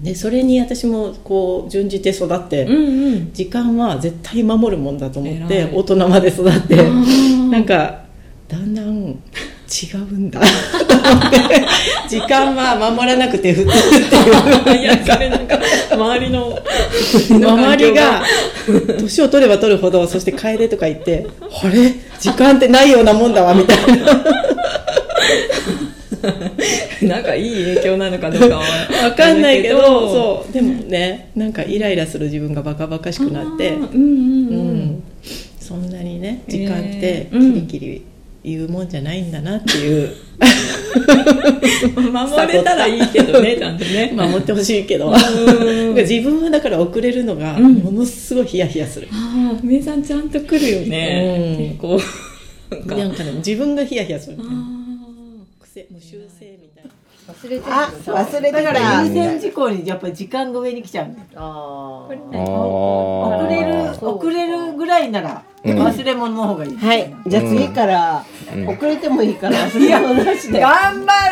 [0.02, 3.34] でそれに私もこう順じて育って、うんうん。
[3.34, 7.50] 時間は絶対守るもんだと思って大人まで育ってー。
[7.50, 8.04] なんか
[8.50, 9.18] だんだん
[9.68, 10.40] 違うんだ。
[12.08, 14.16] 時間は守らなくて普通って
[14.72, 14.82] いう。
[14.82, 15.60] いやそれなんか
[15.92, 16.60] 周りの
[17.30, 18.24] 周りが
[19.00, 21.26] 年を取れば取るほどそして帰れとか言って
[21.64, 21.94] あれ？
[22.20, 24.24] 時間ってないようなもんだわみたいな。
[27.02, 28.64] なんかいい影響なのかどうかは。
[29.04, 30.54] わかんないけどうそう。
[30.54, 33.98] でもねなんかイライラする自分がバカバカしくなってうんうんううん。
[34.98, 35.04] ん
[35.60, 38.02] そんなにね時間ってキリキリ言う
[38.70, 40.16] もんじゃないんだなっていう。
[41.96, 44.12] 守れたらいいけどね ちゃんとね。
[44.16, 45.12] 守ってほしいけど。
[45.12, 45.96] うん。
[45.96, 47.74] 自分はだから遅れるのがうん。
[47.76, 51.68] ものすごいヒヤヒヤする、ああめいさんちゃんと来るよね、うん。
[51.70, 52.96] 結構。
[52.96, 53.24] なんか。
[53.24, 54.44] ね自分がヒヤヒヤするあ
[55.62, 56.55] 癖もう修正
[57.28, 57.74] 忘れてる。
[57.74, 58.62] あ忘れてた。
[58.62, 62.14] だから優先事項にやっぱり時間が上に来ちゃうあー。
[62.14, 62.42] あー。
[63.38, 65.80] 遅れる遅れるぐらいならうん。
[65.80, 66.78] 忘れ物の方がいい。
[66.78, 67.16] はい。
[67.26, 68.70] じゃあ次からうん。
[68.70, 70.60] 遅れてもいいから忘れ物なしで。
[70.60, 71.30] 頑張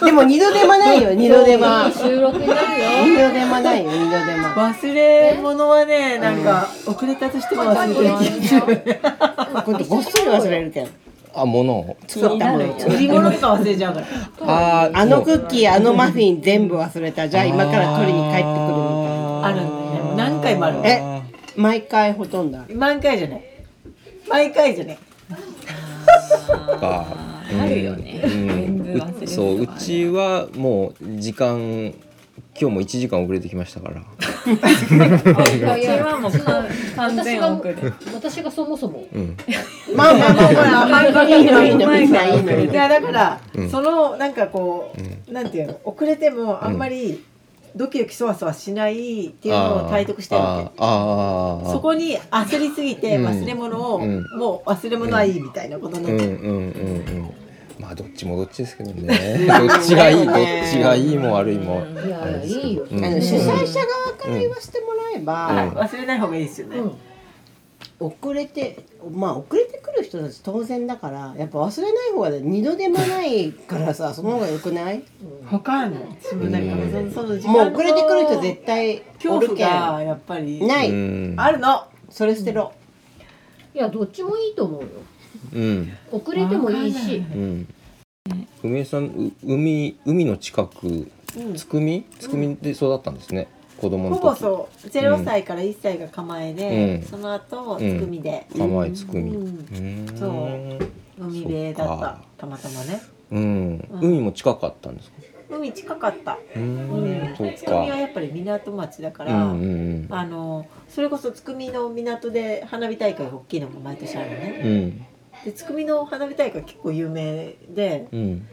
[0.00, 1.90] るでも二度手間ないよ二度手間。
[1.92, 2.64] 収録になるよ。
[3.06, 4.48] 二度手間ないよ二度手間。
[4.54, 8.06] 忘れ物はねなんか遅れたとしても忘れてる。
[8.18, 9.00] 気がする
[9.64, 10.88] 今度ごっそり忘れるけん
[11.36, 11.96] あ物を。
[12.06, 13.94] 作ったもの売り物とか忘れちゃう。
[13.94, 14.06] から
[14.84, 19.46] あーあのクッキーあのマフィン全部忘れたじゃあ今から取りに帰ってくるみたいな。
[19.46, 20.04] あるんだよ。
[20.04, 21.22] ね何回もあるえ
[21.56, 22.58] 毎回ほとんど。
[22.74, 23.44] 毎回じゃない。
[24.28, 24.98] 毎回じゃない。
[26.80, 27.06] か
[27.60, 28.20] あるよね。
[28.24, 28.46] うん。
[28.48, 31.94] 全部忘れるとかうそううちはもう時間
[32.58, 34.00] 今日も1時間遅れてきましたから。
[38.14, 39.04] 私がそもそも。
[39.12, 39.36] うん。
[39.94, 44.94] まあまあまあまあまあいいのいいのいいのいいいのやだから、うんそのなんかこ
[45.28, 47.24] う、なんていうの遅れてもあんまり
[47.74, 57.43] ドキドキそわそわしないっていうのを体得してるわけそこに焦りすぎてうん忘れ物を、うんもう忘れ物はいいみたいなことになっちゃ
[57.78, 59.06] まあどっちもどっちですけどね。
[59.46, 60.34] どっちがいいどっ
[60.70, 61.84] ちがいいも悪いも。
[62.04, 62.86] いやいやいいよ。
[62.90, 63.04] うん。
[63.04, 65.70] あの主催者側から言わせてもらえば、うん。
[65.70, 66.92] 忘れない方がいいですよね、うん。
[68.00, 75.02] 遅れてまあ遅れてくる人たち当然だからやっぱ忘れない方が二度手間ないからさ その方がよくない？
[75.50, 77.12] わかんない私もうん。
[77.12, 81.34] そのその時間もう遅れてくる人絶対お恐怖がやっぱりない、うん。
[81.36, 81.84] あるの。
[82.10, 82.72] それ捨てろ、
[83.74, 84.86] いやどっちもいいと思うよ。
[84.86, 85.13] うん
[86.10, 87.16] 遅れてもいいし。
[87.16, 87.68] うん。
[88.62, 91.10] 梅江さんう海海の近く
[91.54, 92.04] つくみ？
[92.18, 94.86] つくみで育ったんですね子供のほぼ時そう。
[94.88, 97.06] 0歳から1歳が構えで、うん。
[97.06, 99.34] その後つくみで、構えつくみ。
[99.34, 99.46] うん。
[99.46, 100.18] うん。
[100.18, 100.26] そ
[101.20, 101.22] う。
[101.22, 102.24] 海辺だっそったか。
[102.38, 103.02] たまたまね。
[103.30, 103.88] うん。
[103.90, 104.00] うん。
[104.00, 105.16] 海も近かったんですか？
[105.50, 106.38] 海近かった。
[106.56, 107.22] ううん。
[107.32, 109.66] んそうつくみはかやっぱり港町だから、うんうんう
[110.06, 110.06] ん。
[110.08, 114.60] あのそれこそつくみの港で花火大会が大きいのが毎年あるのね。
[114.62, 115.06] うん
[115.44, 118.46] でつくみの花火大会結構有名でうん。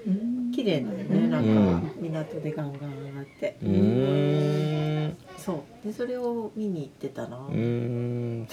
[0.53, 1.27] 綺麗なのね。
[1.29, 5.17] なんか港でガンガン上がって、うーん。
[5.37, 5.87] そう。
[5.87, 8.47] でそれを見に行ってたな、うーん。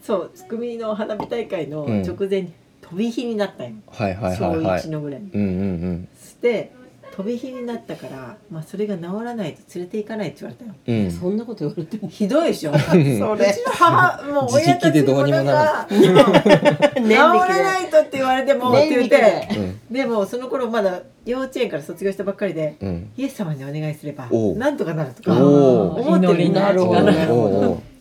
[0.00, 2.02] そうつくみの花火大会のうん。
[2.02, 4.80] 直前に飛び火になったんよ、はいはい小はいはい。
[4.80, 5.20] 1のぐらい。
[5.20, 6.08] にうんうん。
[6.40, 6.72] で
[7.14, 10.74] 飛び火になったから、まあ、それが治らないと連れて行かないって言われたよ。
[10.86, 11.04] うん。
[11.04, 12.08] うんそんなこと言われても。
[12.08, 12.72] ひどいでしょ。
[12.72, 12.96] そ それ。
[12.96, 13.36] うちの
[13.72, 19.94] 母もう親たち自力でどうにもならんか治らないとって言われてもって言ってうん。
[19.94, 23.10] でもその頃まだ幼稚園から卒業したばっかりでうん。
[23.16, 25.36] イエス様にお願いすればなんとかなるとか。
[25.44, 26.72] お思ってるんだ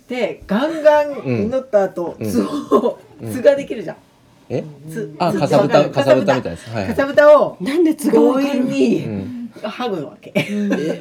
[0.08, 2.30] でガンガン祈った後、うん。
[2.30, 3.34] 巣をうん。
[3.34, 3.96] 巣ができるじゃん、
[4.52, 4.64] え？
[4.90, 6.70] 巣あ巣かさぶたわかさぶたみたいです。
[6.70, 10.32] はいかさぶたをなんで都合強引うにん剥ぐわけ、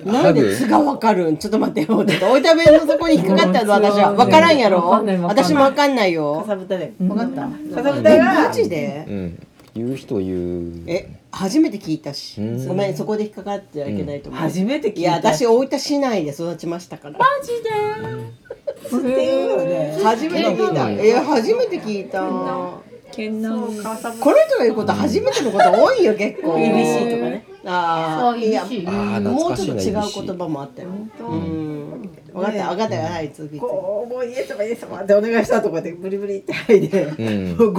[0.04, 1.36] なんで津がわかるん？
[1.36, 2.04] ちょっと待ってよ。
[2.04, 4.12] ちょっと置いた弁のそこに引っかかったの私は。
[4.12, 4.88] わからんやろ
[5.22, 6.44] 私もわかんないかよ。
[6.46, 6.92] さぶたで。
[7.08, 7.42] わかった？
[7.42, 9.04] かさぶたえ、がマジで？
[9.08, 9.46] うん。
[9.72, 10.82] 言う人言う。
[10.88, 12.40] え、初めて聞いたし。
[12.40, 12.66] うん。
[12.66, 14.40] ごめん、そこで引っかかってはいけないと思う。
[14.40, 17.14] 初めて聞いたいや、私大分市内で育ちましたから。
[17.14, 17.20] っ
[19.00, 19.96] ていうのね。
[20.02, 20.90] 初めて聞いた。
[20.90, 22.20] え、初めて聞いた。
[23.12, 26.54] 県南この人が言うこと初めてのこと多いよ、 結構。
[26.54, 27.44] ABC とかね。
[27.64, 28.64] ああ、いや、
[29.20, 30.88] もうちょっと違う言葉もあったよ。
[31.18, 31.26] 当。
[31.26, 32.10] うん。
[32.32, 33.02] わかった、わかったよ。
[33.02, 33.48] はい、次。
[33.48, 37.12] 次こうもうイエス様イエス様ってお願いしたとかでブリブリって剥いで、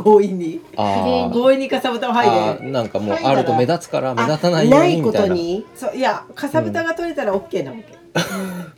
[0.03, 0.61] 強引に。
[0.77, 5.65] 強引にかさぶたを剥あいでーなんかもうあると目立つから目立たないようないこにみたいなとに？
[5.75, 7.83] そういやかさぶたが取れたら OK なわけ、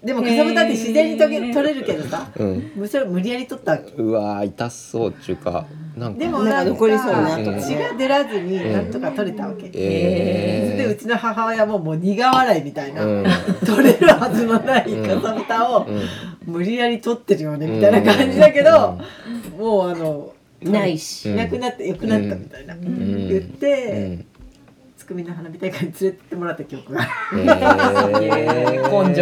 [0.04, 2.30] でもかさぶたって自然に取れ取れるけどさ。
[2.36, 3.92] うんむそれ無理やり取ったわけ。
[3.94, 5.66] うわー痛そうっていうか
[5.96, 6.20] なんか。
[6.20, 7.36] でもなんか残りそうな。
[7.38, 13.26] うん血が出らずになんとか取れたわけ、えでうちの母親ももう苦笑いみたいな、うん。
[13.66, 16.02] 取れるはずのないかさぶたをうん。
[16.46, 19.00] 無理やり取ってるよねみたいな感じだけど、
[19.58, 21.32] もうあのないし。
[21.32, 23.28] いなくなってよくなったみたいな、ん。
[23.30, 24.33] 言って、うん
[25.04, 27.06] つくみの花火大会に連れてってもらった記憶が。
[27.34, 29.10] えー。
[29.10, 29.22] 根性。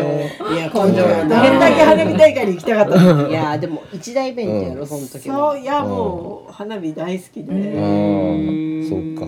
[0.53, 3.27] いや根性どれだけ花火大会に行きたかったの。
[3.27, 5.35] いやでも一大イベントやろその時は。
[5.35, 8.87] そういやもう花火大好きで、うん。
[8.87, 9.25] そうか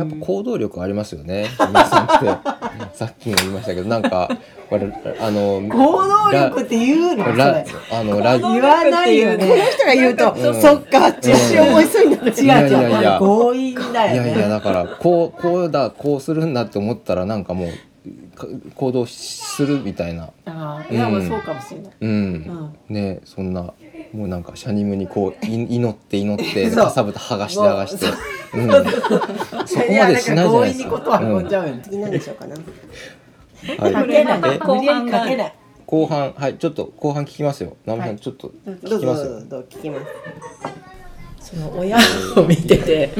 [0.00, 1.48] やっぱ行動力ありますよね。
[1.58, 4.30] 皆さんってさっきも言いましたけどなんか
[4.68, 4.86] これ
[5.20, 7.24] あの行動力って言うの？
[7.24, 7.66] そラれ。
[7.92, 9.46] あのラ言わないよね。
[9.46, 12.30] この人が言うと、うんそっかって一瞬思いそうになる。
[12.30, 12.64] 違う違ういや。
[12.64, 14.28] いやいや強引だよね。
[14.30, 17.68] いやいやだからこうこうだこうするんだって思ったらなんかもう
[18.36, 20.30] か行動するみたいな。
[20.46, 23.72] ああいやそうかもしれない、うん、ねそんな
[24.12, 28.06] もうなんかシャニムにこうい祈って祈ってかさぶた剥がして剥がして。
[28.56, 28.66] もう。
[28.66, 28.70] ん、
[29.66, 30.84] そこまでしないじゃないですか。
[30.84, 32.56] 強引にことは運んじゃうよね、次何でしょうかな。
[32.56, 33.92] はい。
[33.92, 34.40] かけない。
[34.54, 34.58] え？
[34.58, 35.54] 無理やりかけない。
[35.86, 37.76] 後半はいちょっと後半聞きますよ。
[37.84, 39.40] 直美さん、ちょっとどう聞きますよ。
[39.40, 40.06] ぞどうぞ聞きます。
[41.40, 41.96] その親
[42.36, 43.10] を見てて、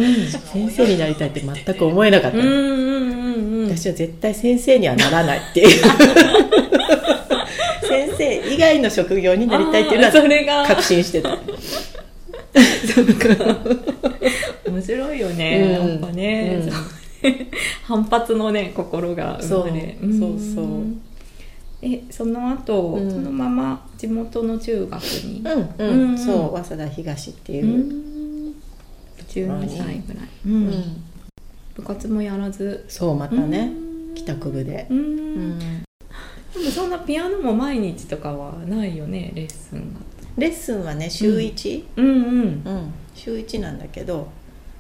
[0.53, 2.38] 先生になりたいって全く思えなかった。
[2.38, 5.83] 私は絶対先生にはならないっていう
[8.09, 10.57] 先生以外の職業になりたいっていうのあーそれが。
[10.59, 11.37] は確信してた。
[14.67, 15.89] 面白いよね、うん。
[15.89, 16.71] なんかね、うん。
[17.85, 19.97] 反発のね心が生まれ。
[20.01, 20.11] そう。
[20.19, 20.65] そうそう。
[20.65, 21.01] ん
[21.83, 23.11] えその後、うん。
[23.11, 26.19] そのまま地元の中学に、うんうん、うん。
[26.19, 27.65] そう早稲田東っていう。
[27.65, 28.55] う、ん。
[29.29, 30.53] 12歳ぐらい、うん。
[30.53, 31.03] うん。
[31.75, 32.85] 部活もやらず。
[32.89, 33.71] そうまたね、
[34.15, 34.87] 帰宅部で。
[34.91, 35.85] う、ん、うん
[36.55, 39.95] でもそんなピアノも毎日とかはないよねレッスン。
[39.95, 40.01] が
[40.37, 42.07] レッスンはね週1、うん。
[42.07, 42.95] うんうん。
[43.15, 44.29] 週1なんだけど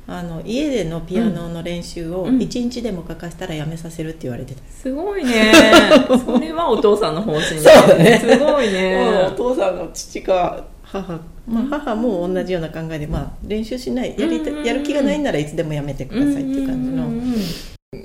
[0.06, 2.38] あの家でのピアノの練習をうん。
[2.38, 5.52] 1日でも欠かしたらやめさせるって言われてた、すごいね。
[6.26, 8.18] それはお父さんの方針だね。
[8.18, 9.28] すごいね。
[9.28, 14.58] お父さんの父か母、まあ、母も同じような考えで、まあ、練習しないやりたうんうん。
[14.60, 17.98] うんやる気がないんならいつでもやめてくださいっていう感じの、うんうんうんい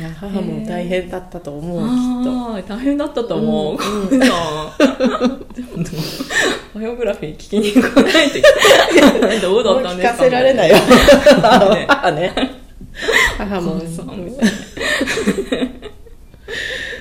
[0.00, 4.08] や母も大変だったと思うきっああ大変だったと思う、うんこん。
[6.74, 8.42] バイオグラフィー聞きに行かないとい
[8.94, 9.40] けない。
[9.40, 10.82] どうだとったんですか、聞かせられないよね。
[11.88, 12.52] 母ね
[13.36, 14.06] 母もそうそう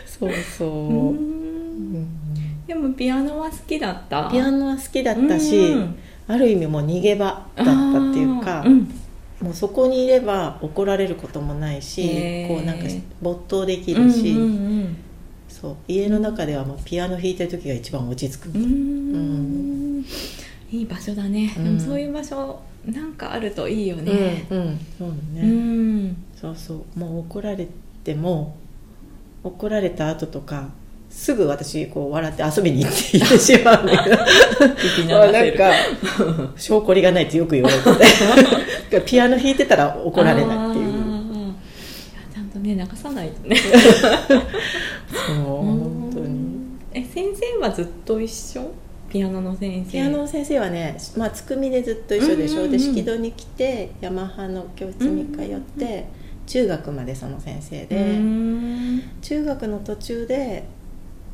[0.08, 1.10] そうそう。
[1.10, 2.08] うん。
[2.66, 4.28] でもピアノは好きだった。
[4.32, 5.96] ピアノは好きだったし、うん。
[6.28, 7.76] ある意味もう逃げ場だったっ
[8.14, 8.92] ていうかうん
[9.42, 12.48] もうそこにいれば怒られることもないしへー。
[12.48, 12.86] こうなんか
[13.22, 14.98] 没頭できるし、うんうん
[15.52, 18.64] そう家の中ではもうピアノ弾いてる時が一番落ち着く、うん。
[18.64, 18.68] う
[20.00, 20.06] ん。
[20.72, 21.64] いい場所だね、うん。
[21.66, 24.48] でもそういう場所なんかあるといいよね。
[24.50, 24.80] うんうん。
[24.98, 26.18] そうね、うん。
[26.36, 27.00] そうそう。
[27.00, 27.68] もう怒られ
[28.04, 28.56] ても
[29.44, 30.70] 怒られた後とか
[31.12, 34.18] すぐ私こう笑って遊びに行って行ってしまうんだけど
[35.32, 35.72] なんか
[36.56, 39.02] 証拠りがないってよく言われてて。
[39.06, 40.86] ピアノ弾いてたら怒られないっていう。
[40.86, 40.94] いや
[42.34, 43.56] ちゃんとね流さないとね。
[43.56, 46.52] そう本当に。
[46.94, 48.72] え先生はずっと一緒？
[49.10, 49.92] ピアノの先生。
[49.92, 52.78] ピアノの先生はね、まあ、つくみでずっと一緒でしょ、うんうんうん。
[52.78, 56.06] で式戸に来てヤマハの教室に通って、
[56.48, 59.04] 中学までその先生で、うん。
[59.22, 60.64] 中学の途中で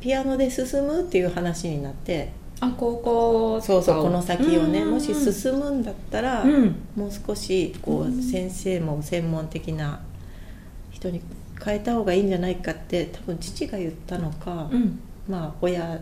[0.00, 2.30] ピアノで進むっていう話になって
[2.60, 4.90] あ高校そうそうこの先をね、うん。
[4.92, 6.76] もし進むんだったら、うん。
[6.96, 10.00] もう少しこう先生も専門的な
[10.90, 11.20] 人に
[11.64, 15.00] 変えた方がいいんじゃないかって多分父が言ったのか、うん。
[15.28, 16.00] まあ親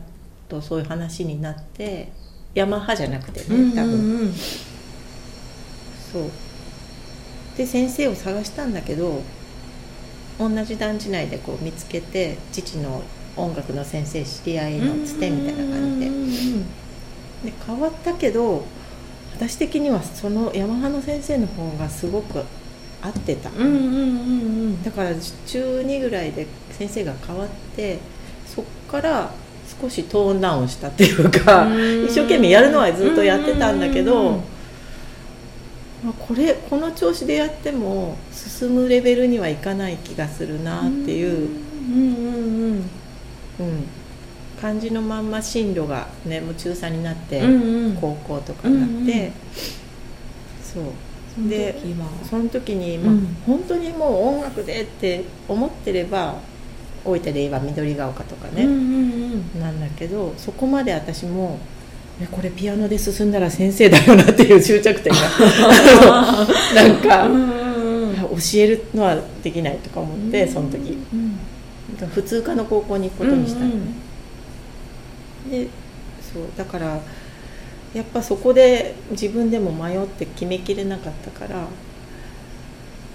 [0.48, 2.10] とそういう話になって
[2.54, 4.32] ヤマハじゃなくてうんね多分、うん。
[4.32, 6.22] そう。
[7.58, 9.22] で先生を探したんだけど
[10.38, 13.02] 同じ団地内でこう見つけて父の
[13.36, 16.06] 音楽の先生知り合いのつてみたいな感じで。
[17.44, 18.64] で変わったけど
[19.34, 22.42] 私的にはそのヤマハの先生の方がすごく
[23.02, 23.72] 合ってた、うんうんうんう
[24.70, 24.82] ん。
[24.82, 25.10] だから
[25.46, 27.98] 中2ぐらいで先生が変わって
[28.46, 29.30] そっから
[29.80, 32.04] 少しトーンダウンしたっていうかうん。
[32.06, 34.30] 一生懸命やるのはずっとやってたんだけうんど、
[36.02, 41.48] まあ、これこの調子でやっても進むレベルにはいかない気がするなっていう、
[43.60, 43.66] うん。
[43.66, 43.86] うんうんうん
[44.60, 47.96] 感じのまんま進路がねもう中3になって、うんうん。
[47.96, 49.32] 高校とかになって、うん
[50.62, 51.48] そう。
[51.48, 52.06] でその時は。
[52.24, 56.36] その時に、まあうん本当にもう音楽でって思ってれば
[57.04, 61.58] 大分で言えば緑ヶ丘とかね、うんうんなんだけどそこまで私も
[62.20, 65.18] えこれピアノで進んだら先生だよなっていう終着点が
[66.74, 71.38] なんか、教えるのはできないとか思って、その時うん
[71.96, 73.68] 普通科の高校に行くことにしたの。
[73.68, 73.76] ね、
[75.50, 75.68] で
[76.20, 77.00] そうだから
[77.94, 81.66] やっぱそこで自分でも迷って決めきれなかったから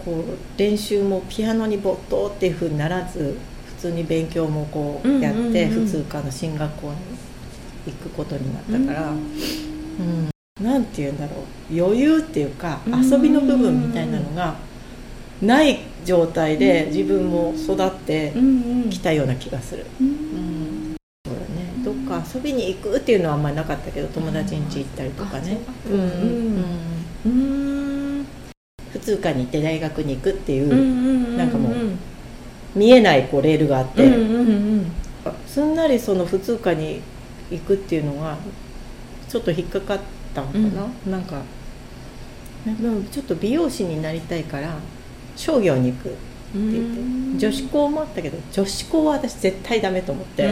[0.04, 3.38] こう練習もピアノに没頭っていうふうにならず
[3.78, 5.86] 普通に勉強もこうやって、うんうんうん。
[5.86, 6.96] 普通科の進学校に
[7.88, 10.32] 行くことになったから、うん。
[10.63, 11.80] なんて言うんだろう。
[11.80, 14.56] 余裕っていうか遊びの部分みたいなのが
[15.41, 18.34] ない状態で自分も育って
[18.89, 19.86] きたような気がする。
[19.99, 20.95] うん。
[21.25, 25.58] そうだね、どっか遊びに行くっていうのはあんまりなかったけど友達ん家行ったりとかね。
[25.88, 26.65] うんうん。
[27.25, 28.25] うん。
[28.91, 30.84] 普通科に行って大学に行くっていう、うんう
[31.34, 31.73] んなんかもう
[32.75, 34.91] 見えないこうレールがあって、うんうんうん
[35.47, 35.75] すん。
[35.75, 37.01] なりその普通科に
[37.49, 38.38] 行くっていうのが
[39.27, 39.99] ちょっと引っかかっ
[40.34, 41.41] たのかな、なんか
[42.65, 44.75] でもちょっと美容師になりたいから
[45.36, 46.17] 商業に行くって
[46.54, 50.50] 言って女子校もあったけど女子校は私絶対ダメと思って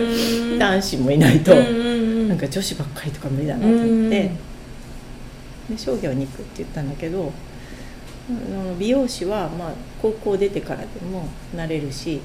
[0.58, 1.54] 男子もいないと。
[1.54, 4.30] なんか女子ばっかりとか無理だなと思って。
[5.70, 7.32] で商業に行くって言ったんだけど
[8.78, 12.20] 美容師はまあ高校出てからでもなれるし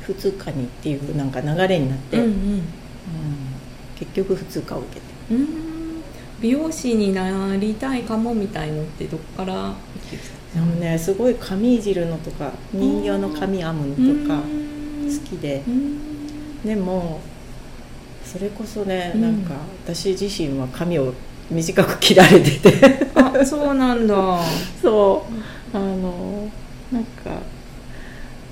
[0.00, 2.30] 普通科にっていうなんか流れになって、うんうん。
[2.30, 2.62] うん。
[3.94, 5.06] 結局普通科を受けて。
[5.30, 5.77] うん
[6.40, 9.74] 美容師になりたいかもみたいのってどっから？
[10.54, 15.62] でもねすごい髪いじるのとか人形の髪編むのとか好きで。
[16.64, 17.20] でも
[18.24, 19.20] それこそねうん。
[19.22, 21.12] なんか私自身は髪を
[21.50, 23.08] 短く切られてて。
[23.14, 24.14] あそうなんだ。
[24.80, 25.26] そ
[25.72, 25.76] う。
[25.76, 26.48] あの
[26.92, 27.40] なんか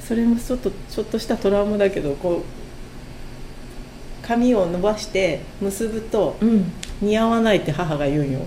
[0.06, 2.42] それもちょっとちょっとしたトラウマだけどこ
[4.22, 8.40] う髪を伸ばして結ぶとうん似合わないって母が言うんよ。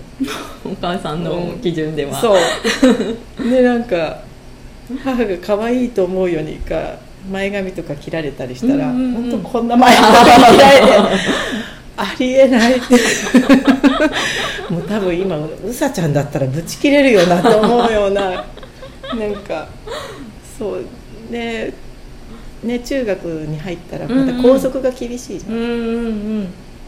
[0.64, 3.50] お母さんの基準では、そう。
[3.50, 4.22] でなんか
[5.04, 6.98] 母が可愛いと思うようにか
[7.30, 9.30] 前髪とか切られたりしたら、うんうんうん。
[9.30, 10.92] 本当こんな前髪切られて
[11.96, 12.96] ありえないって。
[14.72, 18.40] もう多分今うさちゃんだったらぶち切れるよなと思うようなな
[19.26, 19.68] んか
[20.58, 20.84] そう。
[21.32, 21.72] ね
[22.62, 25.68] ね中学に入ったらまた校則が厳しいじゃん、うんうん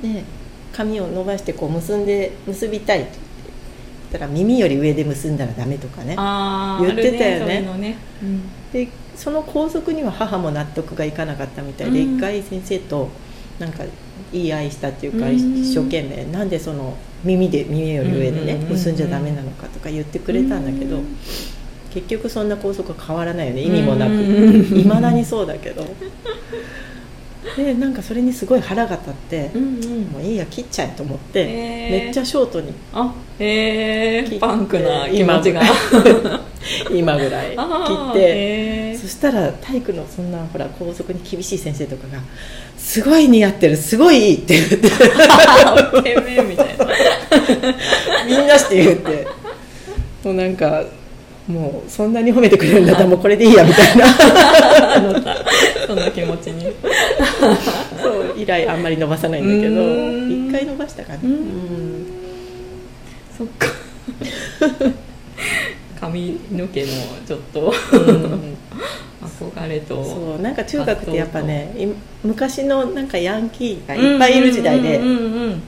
[0.02, 0.14] うん。
[0.14, 0.24] で
[0.72, 3.20] 髪を伸ばしてこう結んで結びたいって言
[4.08, 6.16] ったら耳より上で結んだらダメとかね。
[6.84, 7.56] 言ってたよね。
[7.56, 7.96] あるそね。
[8.22, 8.42] うん。
[8.72, 12.16] でその校則には母も納得がいかなかったみたいでうん。
[12.16, 13.08] 一、回先生と
[13.58, 13.84] なんか
[14.32, 15.34] 言い合いしたっていうか、うん。
[15.34, 18.68] 一生懸命なんでその耳で耳より上でね、うんうんうんうん。
[18.70, 21.00] 結んじゃダメなのかとか言ってくれたんだけど、
[21.92, 23.62] 結局そんな校則は変わらないよね。
[23.62, 24.12] 意味もなく。
[24.12, 25.84] うんいまだにそうだけど
[27.56, 30.02] でなんかそれにすごい腹が立って、うんうん。
[30.04, 32.04] もういいや切っちゃえと思って、へー。
[32.04, 35.62] めっちゃショートにあへえパンクな気持ちが。
[36.90, 39.00] 今ぐらい切ってへー。
[39.00, 42.22] そしたら体育のそんなほら校則に厳しい先生とかが
[42.78, 44.76] 「すごい似合ってるすごいいい」って言って。
[44.78, 44.90] て
[46.20, 46.86] めえみたいな。
[48.26, 49.26] みんなして言って。
[50.24, 50.84] もうなんか
[51.48, 54.06] もうそんなに褒めてくれるんだったらもうこれでいいやみたいな。
[55.86, 56.61] その気持ちに
[58.02, 60.48] そう以来あんまり伸ばさないんだけどうん。
[60.48, 62.06] 一回伸ばしたかな、うん。
[63.36, 63.66] そっか。
[66.00, 66.88] 髪の毛の
[67.26, 67.72] ちょっと
[69.22, 70.04] 憧れと。
[70.04, 71.86] そうなんか中学ってやっぱねい
[72.24, 75.00] 昔のなんかヤンキーがいっぱいいる時代で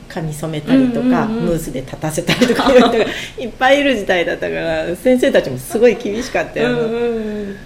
[0.08, 2.96] 髪染めたりとか、ムースで立たせたりとかいう人が
[3.38, 7.56] いっぱいいる時代だったから先生たちもすごい厳しかったよ、うんうんうん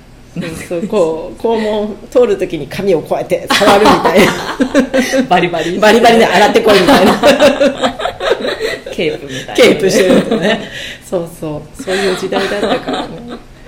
[0.69, 5.25] そうこう校門通る時に髪をこうやって触るみたいな。
[5.29, 5.79] バリバリ。
[5.79, 7.15] バリバリで洗ってこいみたいな。
[8.93, 10.61] ケープみたいなケープしてるとね。
[11.05, 11.83] そうそう。
[11.83, 13.09] そういう時代だったからね。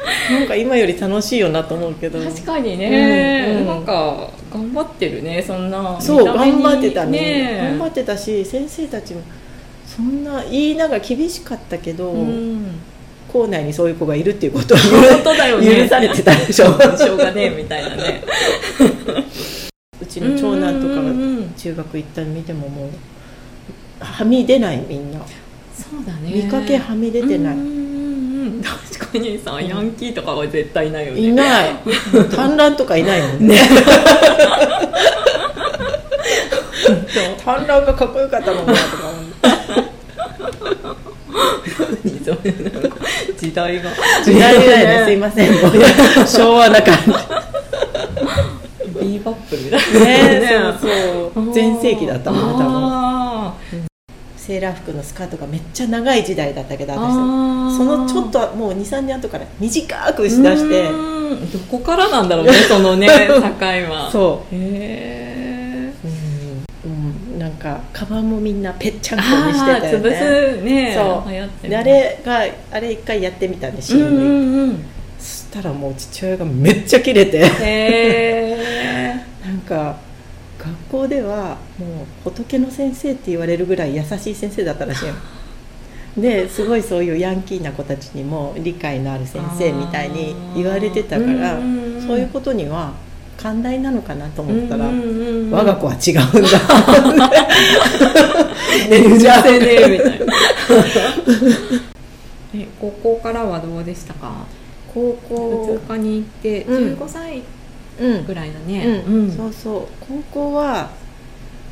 [0.30, 2.18] なんか今より楽しいよなと思うけど。
[2.22, 3.66] 確かにね、うんうん。
[3.66, 5.96] なんか頑張ってるねそんな。
[6.00, 7.18] そう頑張ってたね。
[7.18, 9.22] ね頑張ってたし先生たちも
[9.86, 12.80] そんな言いながら厳しかったけど、うん
[13.32, 14.78] 校内にそういう子がいるっていうことを
[15.60, 16.66] ね許されてたでしょ
[16.96, 18.22] しょうがねえみたいなね。
[20.00, 21.02] うちの長男とかが
[21.56, 22.90] 中学行ったの見てももう
[24.04, 25.20] はみ出ないみんな。
[25.74, 26.32] そうだね。
[26.32, 27.56] 見かけはみ出てない。
[28.62, 31.20] 確かにさヤンキーとかは絶対いないよね。
[31.20, 31.70] いない。
[32.34, 33.56] 観覧とかいないもんね。
[37.44, 39.89] 観覧がかっこよかったのかなとか思って
[43.36, 43.90] 時代が。
[44.24, 45.04] 時代だよね。
[45.06, 45.48] すいません。
[46.26, 47.50] 昭和な感じ。
[49.50, 50.00] プルみたいな。
[50.00, 51.52] ねそうそう。
[51.52, 52.66] 全盛期だったもんね多分。
[52.68, 53.54] あ
[54.36, 56.96] セーラー服のスカートがめっちゃ長い時代だったけどー。
[56.96, 57.76] 私。
[57.76, 60.88] そのちょっともう23年後から短くしだして。
[60.88, 64.08] どこからなんだろうねそのね 境は。
[64.10, 64.54] そう。
[64.54, 64.58] へ
[65.16, 65.19] え
[68.00, 70.56] カバンもみんなぺっちゃんこにあしてたよね。
[70.58, 70.94] すね。
[70.94, 71.74] そう。
[71.74, 72.40] あれが
[72.72, 74.70] あれ一回やってみたんでシーンに、うんうん。
[74.70, 74.84] うん
[75.18, 77.40] そしたらもう父親がめっちゃキレて。
[77.40, 79.98] へえなんか
[80.58, 85.14] 学校ではもう仏の先生って言われるぐらい優しい先生だったらしいよ。
[86.16, 91.60] ですごいそういうヤンキーな子たちにも理解のある先生みたいに言われてたから
[92.06, 92.94] そういうことには
[93.40, 97.30] 寛大なのかなと思ったら、我が子は違うんだ。
[98.90, 100.34] ねじゃせねえみたいな。
[102.54, 104.32] え高校からはどうでしたか？
[104.92, 106.94] 高普校通科に行ってうん。
[106.94, 107.42] 15歳
[108.00, 109.02] うんぐらいだね、
[109.36, 109.82] そうそう。
[110.00, 110.90] 高校は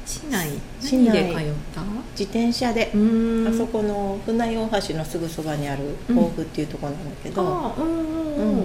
[0.07, 0.49] 市内？
[0.81, 1.07] 市内。
[1.07, 1.45] 何で通っ
[1.75, 1.83] た？
[2.19, 3.49] 自転車で、うん。
[3.49, 5.83] あそこの船井大橋のすぐそばにある
[6.15, 8.63] 甲府っていうところなんだけど、あうんうんうん、うん。
[8.63, 8.65] あ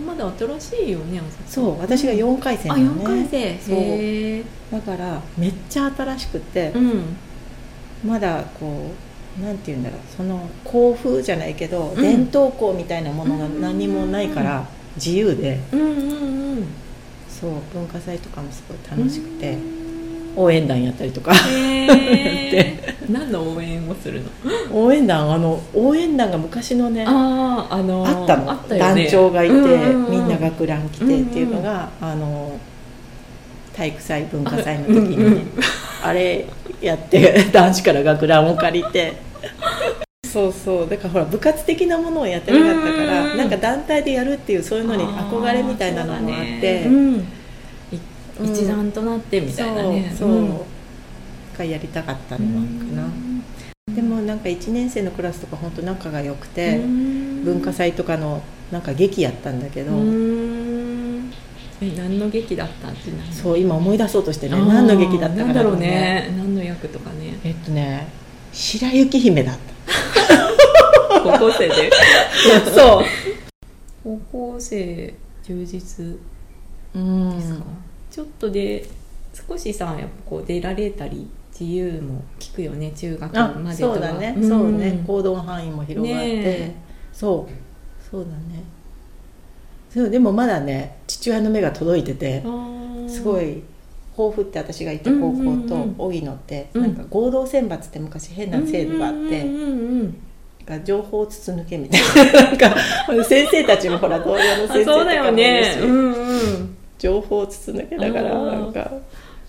[0.00, 3.02] まだ新しいよねあそう私が4回生あなのね。
[3.02, 3.58] 四回生。
[3.58, 3.74] そう。
[3.76, 7.16] へえだからめっちゃ新しくて、うん。
[8.04, 8.90] まだこ
[9.38, 12.02] うなんて言うんだろうその甲府じゃないけど、うん。
[12.02, 14.66] 伝統校みたいなものが何もないから
[14.96, 15.90] 自由で、うんうんう
[16.60, 16.66] ん
[17.28, 19.58] そう文化祭とかもすごい楽しくて、
[20.36, 21.32] 応援団やったりとか。
[21.34, 21.86] へ
[22.56, 24.22] え 何の応援をする
[24.70, 24.84] の？
[24.84, 28.50] 応援団あの応援団が昔のねあああのーあったの。
[28.50, 29.02] あったよね。
[29.04, 30.10] 団長がいて、うんうんうん。
[30.10, 32.58] みんな学ラン着てっていうのが、あの
[33.76, 35.48] 体育祭文化祭の時にね、うんうん
[36.04, 36.44] あれ
[36.82, 39.14] やって男子から学ランを借りて。
[40.32, 40.88] そうそう。
[40.90, 46.86] だからほら部活的なものをやってなかったから、うんなんか団体でやるっていうそういうのに憧れみたいなのもあって
[48.42, 50.08] 一団となってみたいなね。
[50.16, 50.60] そうそう、ん。
[51.56, 53.08] がやりたかったのかな、
[53.94, 61.32] でもなんか1年生のクラスとか本当仲が良くて、文化祭とかのなんか劇やったんだけど、うん。
[61.80, 66.32] え何の劇だったんちなそう今思い出そうとしてね何の劇だったかななんだろうね。
[66.36, 67.38] 何の役とかね。
[67.44, 68.08] えっとね
[68.52, 71.20] 白雪姫だった。
[71.22, 71.90] 高校生で？
[72.74, 73.04] そう。
[74.04, 76.18] 高校生充実
[76.94, 77.64] うんですか、
[78.14, 78.86] ちょっとで
[79.48, 84.48] 少しさやっぱこう出られたり自由も聞くよね中学あまでそうだね、ん。
[84.48, 85.02] そうね。
[85.04, 86.74] 行動範囲も広がって、ねえ。
[87.12, 87.52] そう。
[88.08, 88.62] そうだね。
[89.90, 92.44] そうでもまだね父親の目が届いてて
[93.08, 93.64] すごい
[94.16, 96.82] 抱負って私が行った高校と荻野ってうん。
[96.82, 102.42] なんか合同選抜って昔変な制度があってなんか情報筒抜けみたいな。
[102.44, 102.76] なんか
[103.26, 105.82] 先生たちもほら同僚のあ先生とそうだよかもいるし、ね。
[105.82, 108.90] うんうん情報筒抜けだからなんか。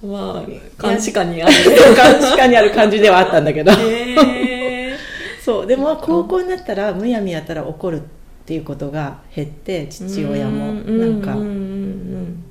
[0.03, 1.53] まあ監視下にある。
[1.53, 3.71] 監視下にある感じではあったんだけど。
[3.71, 4.95] へー。
[5.41, 8.03] そうでも高校になったらむやみやったら怒るっ
[8.45, 10.73] ていうことが減って父親も。
[10.73, 11.35] なんか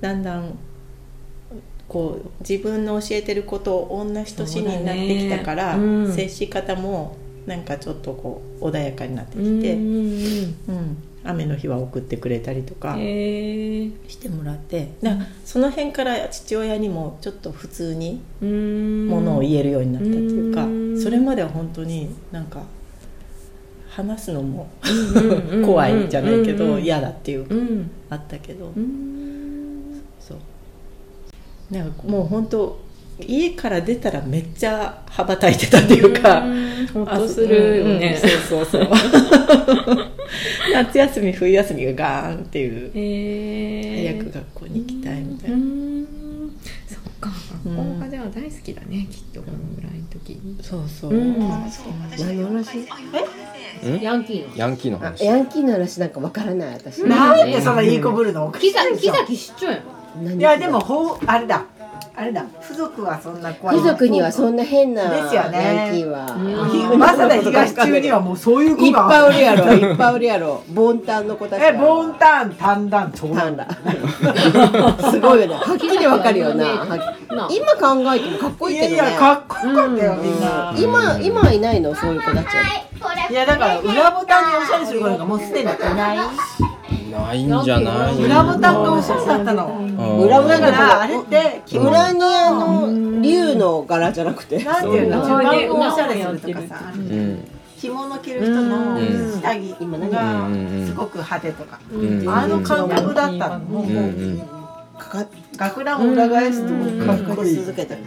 [0.01, 0.59] だんだん
[1.89, 5.85] こう自分の教えてることを同じ年になってきたから、ね。
[5.85, 6.13] うん。
[6.13, 7.17] 接し方も
[7.47, 10.55] なんかちょっとこう穏やかになってきて、うんうんうん。
[10.69, 21.01] うん雨の日は送ってくれたりとかしてもらってだからその辺から父親にもちょっと普通にもものを言えるようになったっていうか、うん。
[21.01, 22.63] それまでは本当になんか
[23.89, 24.69] 話すのも
[25.65, 27.91] 怖いじゃないけど嫌だっていうかうん。
[28.11, 30.03] あったけど、うん。
[30.21, 31.75] そう。
[31.75, 32.85] なんかもう本当
[33.21, 36.43] 家から出たらめっちゃ羽ばたいてたっていうか、
[36.93, 38.21] ほっとするよね。
[38.23, 40.11] うんうんそうそうそう
[40.73, 46.07] 夏休み冬休みがガーンっていうへえ早く学校に行きたいみたいうな、ん。
[46.89, 47.31] そっか。
[47.67, 47.77] うん。
[47.77, 50.63] 学校がじゃあ大好きだねきっとこのぐらいの時に。
[50.63, 51.39] そうそう、うん。
[51.39, 52.87] 何の話？
[54.01, 57.05] ヤンキーのヤンキーのあ話ヤンキーの話なんかわからない私。
[57.05, 58.51] なんでそんないい子ぶるの？
[58.53, 59.81] 木崎木崎知っちゃうよ。
[60.23, 60.39] 何？
[60.39, 61.67] いやでもほうあれだ
[62.17, 62.45] あれだ。
[62.63, 63.77] 付属はそんな怖い。
[63.77, 65.91] 貴族にはそんな変なですよね。
[65.91, 66.29] ヤンキーは。
[66.71, 69.73] ひまさだ東中にはもうそういういっぱいおるやろ。
[69.73, 70.63] いっぱいおるやろ。
[70.73, 73.69] ボンタンの子たちえボンタン短弾長タ弾ンだ
[75.11, 75.55] すごいよね。
[75.55, 76.65] はっきりわかるよな。
[76.65, 76.89] はっ
[77.35, 78.97] な今考えてもかっこいいいけどね。
[78.99, 80.75] やいやかっこよかったよみんな。
[80.79, 82.63] 今今はいないのそういう子たちは。
[83.29, 86.19] いやだから裏ボタンにおしゃれする子なんかもうすでにいない
[87.19, 88.17] ないんじゃない？
[88.23, 89.67] 裏ボタンがおしゃれだったの。
[89.67, 90.21] うん。
[90.21, 94.63] 裏ボタンだからあれって裏にあの竜の柄じゃなくて。
[94.63, 95.19] なんていうの？
[95.21, 95.29] 自
[95.67, 97.49] 分をおしゃれするとかさうん。
[97.79, 99.41] 着物着る人のうん。
[99.41, 99.77] 下着
[100.11, 100.49] が
[100.87, 101.79] すごく派手とか。
[101.93, 102.29] うん。
[102.29, 103.85] あの感覚だったの。
[105.57, 106.69] 学ランを裏返すと
[107.07, 107.57] かっこいい。
[107.57, 108.03] 続けたり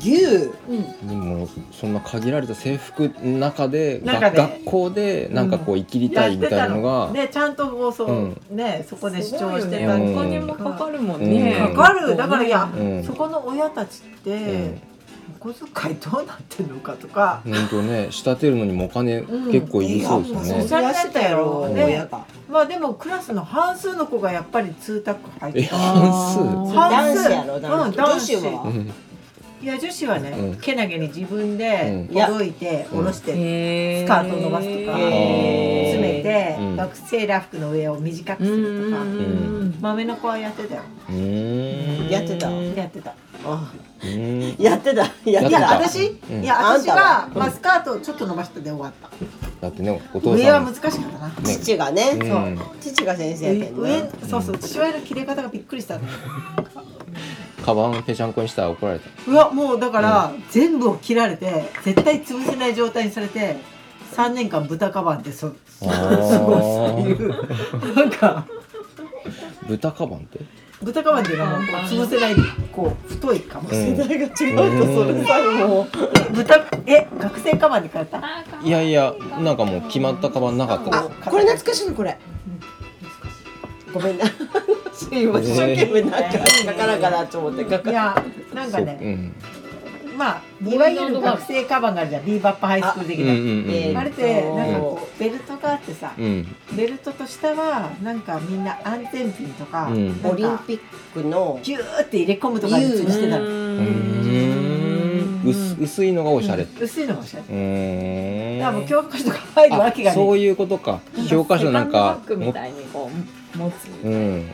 [0.00, 8.36] へなえ牛でもそんな限られた制服の中で学校でなんかこう生きりたいみたいなのが、ねちゃんとこうそう、うん。
[8.50, 11.30] ねそこで主張してすたお金もかかるもんうん。
[11.30, 12.16] ねかかる。
[12.16, 13.04] だからいや、うん。
[13.04, 14.80] そこの親たちって、うん。
[15.40, 19.52] お小遣いどうなってんのかとか、本当ね仕立てるのにもお金うん。
[19.52, 20.66] 結構いりそうですね。
[20.70, 22.24] ややってたやろうんね親が。
[22.48, 26.12] まあでもクラスの半数の子がやっぱり通卓入って半
[26.70, 26.74] 数？
[26.74, 27.88] 半数やろ男子。
[27.88, 28.62] うん、男子は。
[28.64, 28.92] うん
[29.62, 30.56] いや女子はね、うん。
[30.56, 32.20] けなげに自分でうん。
[32.26, 36.76] ほどいて下ろして、へスカートを伸ばすとか詰めて、うん。
[36.76, 39.74] 学生ラフクの上を短くするとか、ん。
[39.80, 40.82] 豆の子はやってたよ。
[41.08, 42.10] うーん。
[42.10, 42.50] やってた。
[42.50, 43.14] やってた。
[43.44, 43.72] あ。
[44.02, 44.62] うーん。
[44.62, 45.02] やってた。
[45.02, 45.12] やっ
[45.44, 45.76] ていやた。
[45.76, 46.42] 私、うん。
[46.42, 49.10] いやあんた私がは、まあ、スカートをちょっと伸ばしたで終わった。
[49.60, 51.34] だってねお父上は難しかったな、ね。
[51.44, 52.02] 父がね。
[52.14, 52.60] うん。
[52.80, 56.00] 父が先生やけん上ねそうそう父親の切れ方がびっくりしたの
[57.64, 59.08] カバンぺちゃんこにしたら怒られた。
[59.30, 63.56] うわもうだから、全部を切られて絶対潰せない状態にされて
[64.14, 65.54] 3年間豚カバンでそ過
[66.40, 68.46] ごすっていうなんか。
[69.68, 70.40] 豚カバンって？
[70.82, 72.34] 豚カバンっていうのはもう潰せない
[72.72, 75.86] こう太いカバ世代が違うとそれさもう。
[76.34, 78.20] 豚え学生カバンに変えた？
[78.62, 81.30] いやいやなんかもう決まったカバンなかったです。
[81.30, 82.18] これ懐かしいのこれ。
[83.94, 84.24] ごめんな
[85.10, 88.24] 今一生懸命なんか書かなかなと思って書かいや
[88.54, 89.34] なんかねうん。
[90.16, 96.46] まあいわゆる学生カバンがあるじゃんビーバップハイスクール的な、うんうんうんえーあれってなんかこうベルトがあってさ、うん。
[96.76, 100.20] ベルトと下はなんかみんな安全ピンとか,、うん。
[100.24, 100.80] オリンピッ
[101.14, 103.44] クのギューって入れ込むとかにつしてたの。
[103.44, 105.42] うーん。
[105.44, 106.62] 薄薄いのがおしゃれ。
[106.62, 108.60] う薄いのかしらだーん。
[108.60, 110.10] からもう教科書とか入るわけがね。
[110.10, 111.00] あそういうことか。
[111.28, 113.88] 教科書なんかセカンドバッグみたいにこう持つ。
[114.04, 114.50] うん。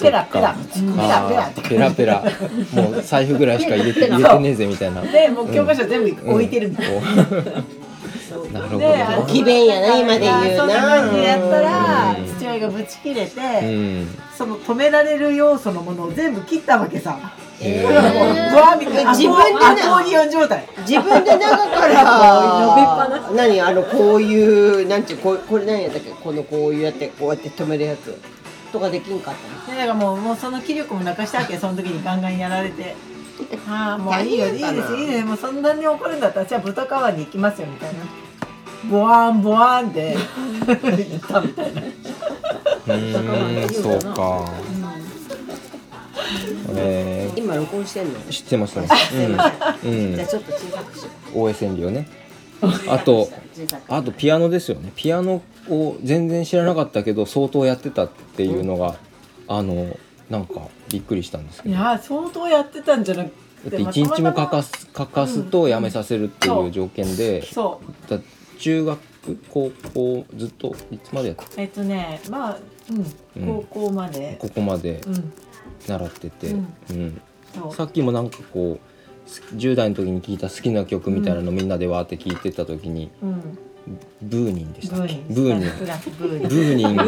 [0.00, 0.54] ペラペラ。
[0.54, 0.60] ペ
[1.08, 1.50] ラペラ。
[1.68, 2.24] ペラペラ。
[2.72, 5.02] もう財布ぐらいしか入れて入れてねえぜみたいな。
[5.02, 7.00] でもう教科書全部置いてるみたいな、
[8.52, 8.78] なるほど。
[8.78, 10.56] であの置き弁やな今で言うな。
[10.56, 14.08] そんな感じでやったらうん父親がぶち切れて、うん。
[14.36, 17.18] その止められる要素のものを全部切ったわけさ。
[17.60, 20.64] 自分でねアコーディオン状態。
[20.86, 26.10] 自分で中から何あのこういうなんていうこうこれ何やったっけ？
[26.10, 28.16] このこういうやってこうやって止めるやつ
[28.72, 32.94] とかできんかったのでだからもうもうその気力もなくしたわけ その時にガンガンやられて。
[33.68, 38.00] ああもういいよいいですいいですもうそんなに怒るんだったらじゃあ豚川に行きますよみたいな。
[38.90, 40.16] ボワンボワンで
[40.66, 41.82] 言ったみたいな。
[41.82, 44.44] うーん、そうか。
[46.76, 48.18] え今録音してんの？
[48.20, 48.88] ー、知ってますね。
[49.84, 49.90] うん。
[49.90, 50.16] うん。
[50.16, 52.08] じゃあちょっと小さくしよ OS 遠慮ね。
[52.88, 53.28] あと、
[53.88, 54.92] あとピアノですよね。
[54.96, 58.96] ピアノを全然知らなかったけど、相当やってたっていうのが、
[59.46, 59.96] あの、
[60.30, 61.74] なんかびっくりしたんですけど。
[61.74, 63.32] いや相当やってたんじゃなく
[63.64, 68.10] だって一日も欠かす欠かすとやめさせるっていう条件で、そう。
[68.10, 68.20] だ
[68.58, 68.98] 中学
[69.50, 72.58] 高校ずっといつまでやってえっとねまあ
[72.90, 73.64] うんうん。
[73.70, 74.36] 高校まで。
[74.38, 75.32] ここまでうん。
[75.86, 76.48] 習ってて、
[76.90, 77.20] うん。
[77.72, 78.87] さっきもなんかこうす
[79.28, 83.58] 10代の時に聴いた好きな曲みたいなのみんなでわーって聴いてた時に、うん。
[84.20, 85.14] ブーニンでしたっけ？
[85.30, 85.68] ブーニン。
[86.46, 86.94] ブーニン。
[86.94, 87.02] ブ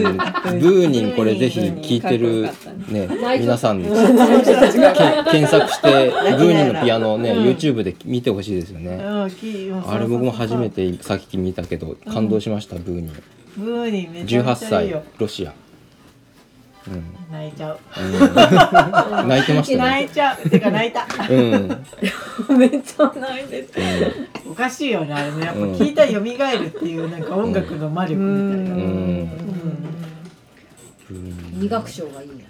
[0.85, 1.13] ーニン。
[1.15, 1.67] これぜひ聴
[1.97, 2.49] いてる
[2.89, 3.07] ね
[3.39, 7.41] 皆さん検索してブーニンのピアノをね、う。
[7.41, 7.45] ん。
[7.45, 9.29] YouTube で見てほしいですよね、あ
[9.99, 13.13] れ僕も初めてさっき見たけど感動しました、ブーニン。
[13.59, 15.70] ブーニンめちゃめ18歳ロシア、うん
[17.31, 17.79] 泣いちゃう。
[18.01, 19.29] うん。
[19.29, 19.91] 泣いてましたね。
[19.91, 20.49] 泣いちゃう。
[20.49, 21.07] てか泣いた。
[21.29, 21.69] うん、
[22.59, 23.73] めっちゃないです。
[24.51, 25.45] おかしいよねあれね。
[25.47, 29.31] やっぱうん聞いたら蘇るっていうなんか音楽の魔力みたいな、うん。
[31.61, 32.35] 二楽章がいいや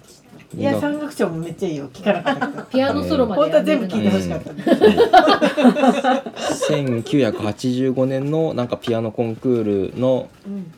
[0.57, 1.89] いや三楽章もめっちゃいいよ。
[1.93, 2.63] 聞かなかったけど。
[2.63, 4.51] ピアノソロまで本当は全部聞いてほしかった、
[6.69, 10.27] 1985年のなんかピアノコンクールの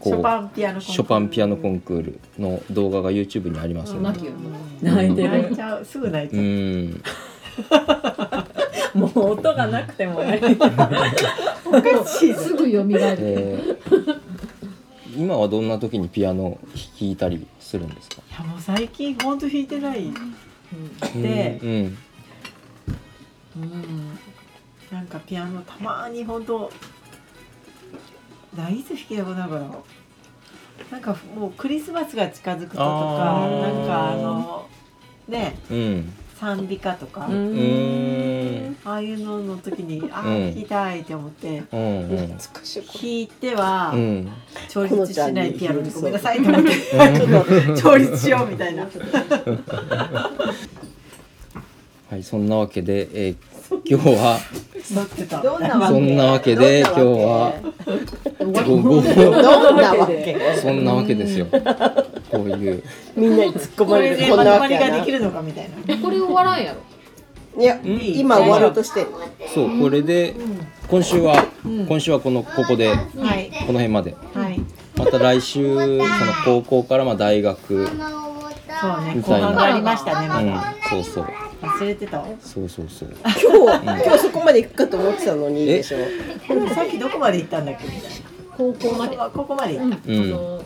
[0.03, 4.03] ショパンピアノコンクールショパンピアノコンクールの動画が YouTube にありますよね。
[4.09, 4.33] 泣きよ
[4.83, 5.29] 泣いてる。
[5.29, 5.85] 泣いちゃう。
[5.85, 7.01] すぐ泣いちうゃう、ん。
[9.01, 10.39] もう音がなくてもね。
[11.65, 12.33] おかしい。
[12.35, 12.87] すぐ蘇る。
[12.89, 13.57] で
[15.15, 16.57] 今はどんな時にピアノ
[16.99, 18.21] 弾いたりするんですか？
[18.29, 20.11] いやもう最近ほんと弾いてない
[21.21, 21.97] でうん
[23.55, 24.19] うん
[24.91, 26.71] なんかピアノたまにほんと
[28.55, 29.61] ないつ弾けたことないから
[30.91, 34.67] なんかもうクリスマスが近づくととかなんかあの
[35.27, 35.57] ね。
[35.71, 36.13] うん。
[36.15, 40.53] サ賛美歌とか、ああいうのの時にああ、うん。
[40.53, 42.37] 弾きたいって思ってうん弾
[43.03, 44.29] いては、うん。
[44.67, 48.83] 調律しないピアノにごめんなさいと思って ちょっと調律しようみたいな。
[52.09, 53.52] はいそんなわけで、えー
[53.85, 54.39] 今日は。
[54.91, 55.41] 乗ってた。
[55.41, 55.93] どんなわけ？
[55.93, 57.53] そんなわけで今日は。
[58.65, 60.37] 午後どんなわけ？
[60.61, 61.47] そんなわけですよ。
[62.31, 62.83] こういう。
[63.15, 64.17] みんなに突っ込こまれる。
[64.29, 65.97] こんなわけができるのかみたいな。
[65.97, 67.61] これ終わらんやろ？
[67.61, 69.07] いや今終わろうとしてる。
[69.53, 70.33] そうこれで
[70.89, 71.45] 今週は
[71.87, 73.51] 今週はこのここではい。
[73.67, 74.15] この辺まで。
[74.33, 74.59] はい。
[74.97, 76.03] また来週その
[76.45, 77.95] 高校からまあ大学そう
[79.05, 79.47] ね後みたいな。
[79.47, 81.25] 半がありましたねまうんだそうそう
[81.63, 82.19] 忘れてた？
[82.19, 83.13] わそうそうそう。
[83.23, 83.31] 今
[83.79, 85.65] 日今日そこまで行くかと思ってたのに。
[85.65, 85.97] でしょ
[86.73, 87.85] さっきどこまで行ったんだっけ？
[87.85, 88.07] みたいな
[88.57, 89.17] 高校まで。
[89.17, 90.21] あここまで行った、うん。
[90.21, 90.63] あの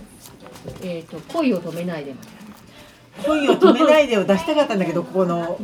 [0.81, 2.27] えっ、と恋を止めないでまで
[3.25, 5.57] 恋を止めないでを出したかったんだけどここの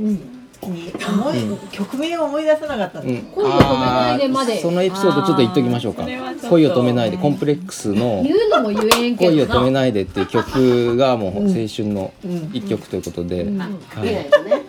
[0.69, 4.61] に思い、曲名を思い出せなかったうん恋を止めないでまで。
[4.61, 6.03] そのエピソードちょっと言っときましょうか。
[6.49, 13.59] 恋を止めないでコンプレックスの言うのも言えんけ恋を止めないでっていう曲がもう青春のうん一曲ということで、うん。
[13.59, 13.69] はい。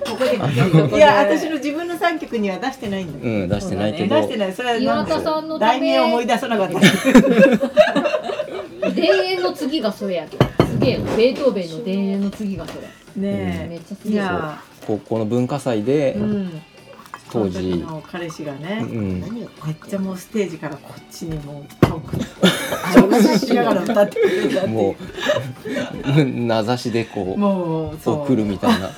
[0.05, 0.37] ここで
[0.97, 4.53] いや私の自分の3曲には出してないんだうん、出してないけど、出してない。
[4.53, 6.79] それは岩田さんのた題名思い出さなかった。
[8.95, 10.47] 田園の次がそれやけど。
[10.67, 12.89] すげえベートーベンの田園の次がそれ。
[13.17, 16.63] ねめっちゃ好えいきや高校の文化祭で、うん。
[17.31, 17.83] 当時。
[17.85, 19.49] その彼氏がね、うん、めっ
[19.89, 24.95] ちゃもうステージからこっちにもうトークしながら歌ってくれたも
[26.17, 28.15] う名指しでこうもうそう。
[28.23, 28.91] 送るみたいな。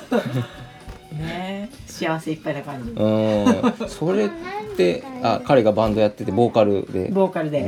[1.19, 1.71] ね。
[1.87, 2.91] 幸せいっぱいな感じ。
[2.91, 3.89] うん。
[3.89, 4.31] それっ
[4.77, 7.09] てあ彼がバンドやっててボーカルで。
[7.11, 7.67] ボーカルで、う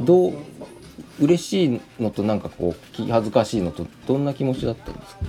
[0.00, 0.32] ん、どう
[1.20, 5.20] 嬉しいのとなんかこう気恥ずかしいのとどんな気持ちだったんですか？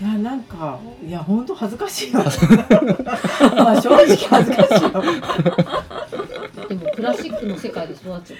[0.00, 2.18] いやなんかいや本当恥ずかしいよ。
[2.18, 4.90] まあ正直恥ずかしいよ。
[6.68, 8.38] でもクラシックの世界で育っちゃっ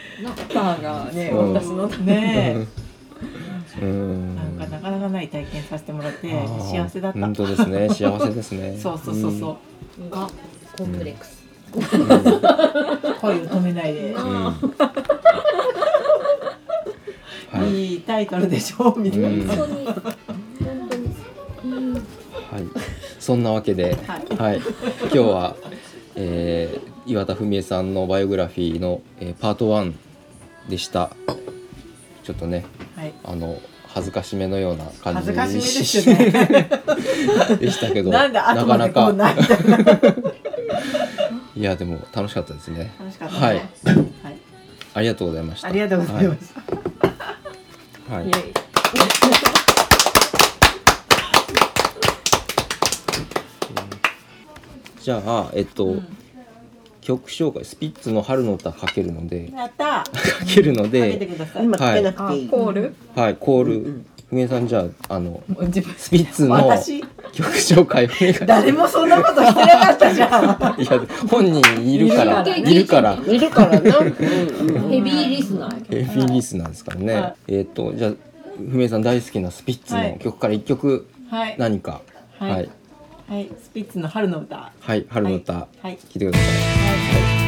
[0.52, 1.52] たなバーがねうん。
[1.52, 2.66] 私のね
[3.80, 4.36] うん。
[4.36, 6.28] なんかなかなかない体験させてもらって
[6.60, 7.20] 幸せだった。
[7.20, 7.88] 本当ですね。
[7.88, 8.76] 幸せですね。
[8.82, 9.58] そうそうそうそ
[9.98, 10.28] う、が
[10.76, 11.44] コンプレックス、
[13.20, 14.14] 恋を止めないで、
[17.70, 17.94] い。
[17.94, 19.44] いタイトルでしょみたいな、うん
[23.24, 23.96] そんなわけで、
[24.36, 25.56] はい、今日は、
[26.14, 29.94] えー岩田文江さんのバイオグラフィーの、えーパート1
[30.68, 31.10] でした。
[32.22, 33.14] ちょっとね、はい。
[33.24, 33.58] あの
[33.88, 36.30] 恥ずかしめのような感じですよね。
[37.60, 39.10] でしたけど、ななかなか。
[41.56, 42.92] いやでも楽しかったですね。
[42.98, 43.40] 楽しかったね。
[43.40, 43.68] はい、はい。
[44.92, 45.68] ありがとうございました。
[45.68, 46.40] ありがとうございまし
[48.08, 48.24] た、はい。
[48.24, 48.54] はいイエイ
[55.04, 55.96] じゃあえっと、
[57.02, 60.02] 曲紹介スピッツの春の歌かけるのでやった。
[60.02, 60.04] か
[60.48, 61.28] けるので
[61.62, 62.94] 今かけなくていい、コール？
[63.14, 64.04] はいコール。
[64.30, 67.02] 文江さんじゃああの自分スピッツの私？
[67.34, 68.08] 曲紹介
[68.46, 70.80] 誰もそんなことしてなかったじゃん。
[70.80, 71.00] いや
[71.30, 73.78] 本人いるからいるからいるから。
[73.78, 74.10] な、うんう
[74.86, 77.34] んヘビーリスナーヘビーリスなんですからね、はい。
[77.48, 78.12] えっ、とじゃあ
[78.58, 81.56] 文江さん大好きなスピッツの曲から一曲はい。
[81.58, 82.00] 何か。
[82.38, 82.60] はいはい。
[82.60, 82.70] はい
[83.58, 84.70] スピッツの春の歌。
[84.80, 85.78] はい春の歌、はい。
[85.82, 85.98] はい。
[85.98, 87.34] 聞いてください。
[87.38, 87.43] 思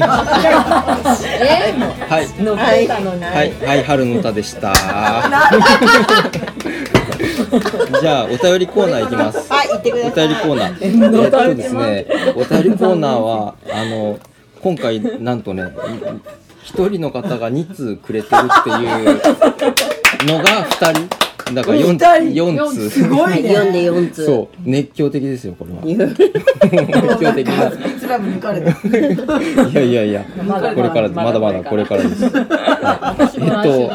[0.00, 2.26] はい。
[2.42, 3.52] 乗ってたのにはい。
[3.52, 3.84] はい。
[3.84, 4.72] 春の歌でした。
[8.00, 9.50] じゃあお便りコーナーいきます。
[9.52, 10.26] はい行ってください。
[10.26, 10.76] お便りコーナー。
[10.80, 10.88] え
[11.28, 14.18] っとですね お便りコーナーはあの
[14.62, 15.64] 今回なんとね
[16.62, 18.76] 一人の方が2通くれてるっていう
[20.26, 21.08] のが2人
[21.52, 21.98] だから 4,
[22.32, 23.54] 4通すごいね。
[23.54, 24.56] 読んで4通そう。
[24.64, 25.80] 熱狂的ですよこれは。
[25.84, 25.98] 熱
[27.20, 27.70] 狂的な。
[29.68, 30.24] いやいやいや、
[30.74, 32.24] これからまだまだこれからです。
[32.24, 32.30] は
[33.16, 33.30] い。
[33.40, 33.48] え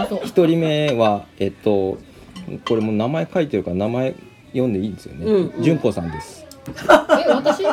[0.06, 1.98] っと一人目はえっと
[2.68, 4.16] これもう名前書いてるから名前
[4.52, 5.26] 読んでいいんですよね。
[5.26, 5.64] うんうん。
[5.64, 6.46] 純子さんです。
[6.68, 6.72] え
[7.30, 7.62] 私？
[7.62, 7.64] い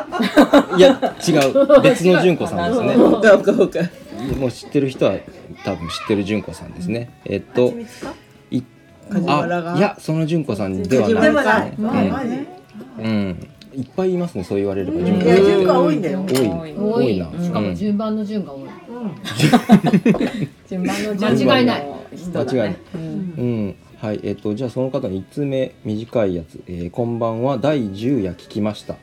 [0.81, 1.83] や違う。
[1.83, 2.97] 別の純子さんですね。
[2.97, 5.19] もう知ってる人は
[5.65, 7.21] 多分知ってる純子さんですね。
[7.27, 7.87] えっとい
[9.11, 11.71] 梶原があいやその純子さんではない。
[11.71, 11.77] で。
[11.79, 12.47] まあマジ
[12.99, 13.49] うん。
[13.75, 14.99] いっぱいいますねそう言われれば。
[15.05, 16.25] 純い子や順が多いんだよ。
[16.27, 16.75] 多い。
[16.75, 17.19] 多い。
[17.19, 17.31] な。
[17.43, 17.69] しかも。
[17.69, 18.69] うん順番の順が多い。
[20.69, 21.87] 順番の間違いない
[22.35, 22.77] 間違いない。
[22.95, 28.97] うん、はい、えっ、と、じゃあ、その方の一通目、短いやつ、えーこんばんは、第10夜聞きました。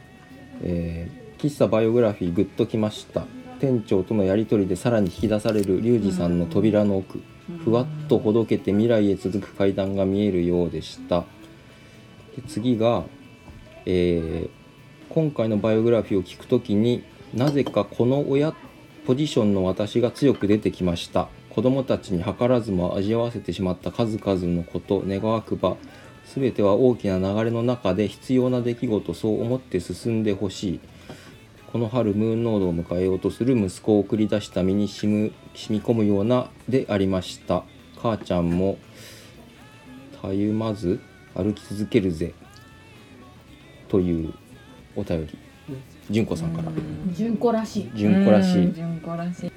[0.62, 3.26] えー喫茶バイオグラフィー、グッときました。
[3.60, 7.22] 店長とのやりとりでさらに引き出されるリュウジさんの扉の奥、
[7.64, 11.26] ふわっとほどけて未来へ続く階段が見えるようでした。
[12.36, 13.04] で次が、
[13.86, 14.64] えー
[15.14, 17.04] 今回のバイオグラフィーを聞くときに
[17.36, 18.56] なぜかこの親
[19.06, 25.78] ポジションの私が強く出てきました子供たちに図らずも味わわせてしまった数々のこと願わくば
[26.34, 30.80] 全ては大きな流れの中で必要な出来事そう思って進んでほしい
[31.74, 37.64] この春ムーンノードを迎えようとする息子を送り出した身に染む染み込むようなでありました。
[37.98, 38.78] 母ちゃんも
[40.22, 41.00] たゆまず
[41.34, 42.36] 歩き続けるぜ
[43.88, 44.36] という
[44.96, 45.38] お便り。
[46.12, 46.72] 純子さんから。
[47.12, 47.92] 順子らしい。
[47.96, 48.72] 純子らしい。
[48.72, 49.52] 順子らしい。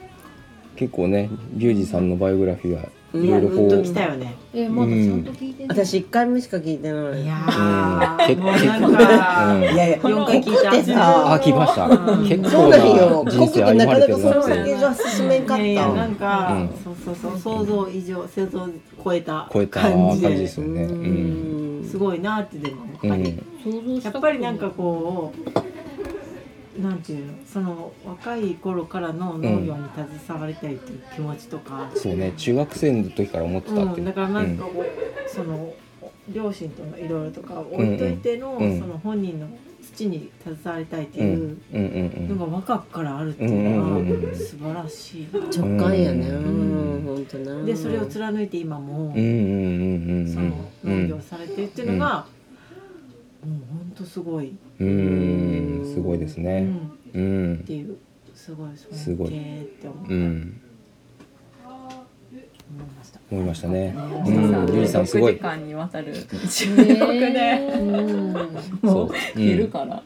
[0.74, 2.88] 結構ねリュウジさんのバイオグラフィーは
[3.24, 3.54] いろいろこ
[3.94, 4.34] たよね。
[4.54, 5.84] えまだちゃんと聞いてない。
[5.84, 7.22] 私一回目しか聞いてない。
[7.22, 8.26] いやうん。
[8.26, 11.88] 結もうなん構かうんいやいや四回聞いたってさあ来ました。
[11.88, 16.68] 結そう構だよな人生歩まれてるなってここでなかなかその先が進めんかったいやいやなんか、うん。
[16.82, 18.68] そうそうそう想像以上想像を
[19.04, 20.82] 超えた超えた感感じじでですよね。
[20.84, 21.88] うん。
[21.88, 23.42] すごいなってでもうやっぱりん。
[23.64, 25.50] 想像したやっぱりなんかこう
[26.80, 34.02] なんていうのその若い頃からの農業に携わりたいっていう気持ちとか、そうね中学生の時から思ってたってう。
[34.02, 35.72] ん、だからなんかこう、その
[36.28, 39.46] 両親とのいろいろとか置いといての、うんうんその本人の
[39.94, 46.28] 土に携わりたいってうんいううんうんうんのが若くからあるっていうのうんうんうんうんは素晴らしいな、直感やね。
[46.28, 47.06] ううんん。
[47.06, 47.64] 本当な。
[47.64, 50.34] でそれを貫いて今も、うんうんうんうん。
[50.34, 52.26] その農業されてるっていうのが、
[53.46, 57.54] もう本当すごい、うんうんすごいですうねん、うん。
[57.54, 57.96] っていう
[58.34, 59.28] すごいすごい。
[59.28, 60.14] 尊敬って思,、う。
[60.14, 60.60] ん。
[62.68, 63.20] 思いました。
[63.30, 63.94] 思いましたね。
[63.96, 66.12] ううんんリュウジさんすご6い時間にわたる。
[66.48, 67.78] 収ね録で。
[67.78, 68.32] うん。
[68.32, 68.40] も
[68.82, 69.08] そう。
[69.08, 70.02] う昼から。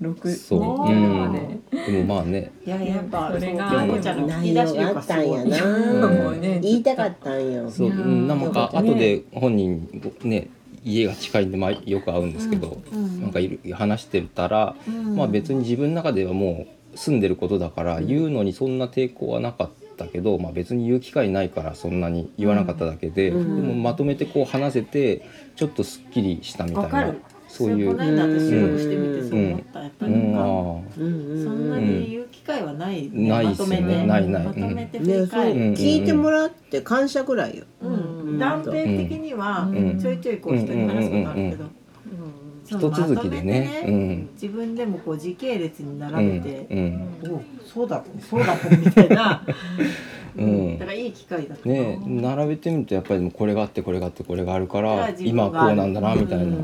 [0.00, 0.60] 六そう。
[0.60, 1.18] う夜ん。
[1.18, 2.50] まででもまあね。
[2.66, 5.30] いややっぱそれが内容があったん。
[5.30, 10.48] やなもうね言いたかったんよそう、なんか後で本人ね
[10.84, 15.16] 家が近いんでまあよく会うんですけど、うんなんかいる話してたら、うん。
[15.16, 23.62] まあ別に自分の中ではもう住んでることだから言うのにそんな抵抗はなかったけど、まあ別に言う機会ないからそんなに言わなかっただけで、うん。
[23.62, 25.26] でもまとめてこう話せて
[25.56, 27.14] ちょっとすっきりしたみたいな
[27.54, 27.96] そういう。
[27.96, 30.42] この間私仕事してみてそう思った、やっぱりうん、なん。
[30.42, 31.40] か、あうん。
[31.40, 31.70] うそん。
[31.70, 38.38] なに言う機会はない、ないまとめてないないまとめて振り返る、聞いてもらって感謝ぐらいようん。
[38.38, 38.80] 断片的
[39.12, 39.68] には
[40.00, 41.64] ちょいちょいこう人に話すことあるけど、
[42.66, 44.28] 一続きでねうん。
[44.34, 47.08] 自分でもこう時系列に並べて、うん。
[47.30, 49.42] おそうだったそうだったみたいな、
[50.36, 50.78] うん。
[50.78, 55.92] だからいい機会だったね並べてみるとやっぱりこれがあってこれがあってこれがあるから今こうなん。
[55.92, 56.56] だなみたいな。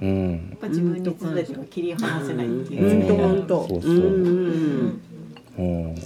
[0.00, 0.08] うん。
[0.08, 2.84] うんやっぱ自分に全てが切り離せないっていう。
[2.84, 3.08] うん。
[3.08, 5.00] 常にある本当そうそううん。
[5.58, 6.02] うん、で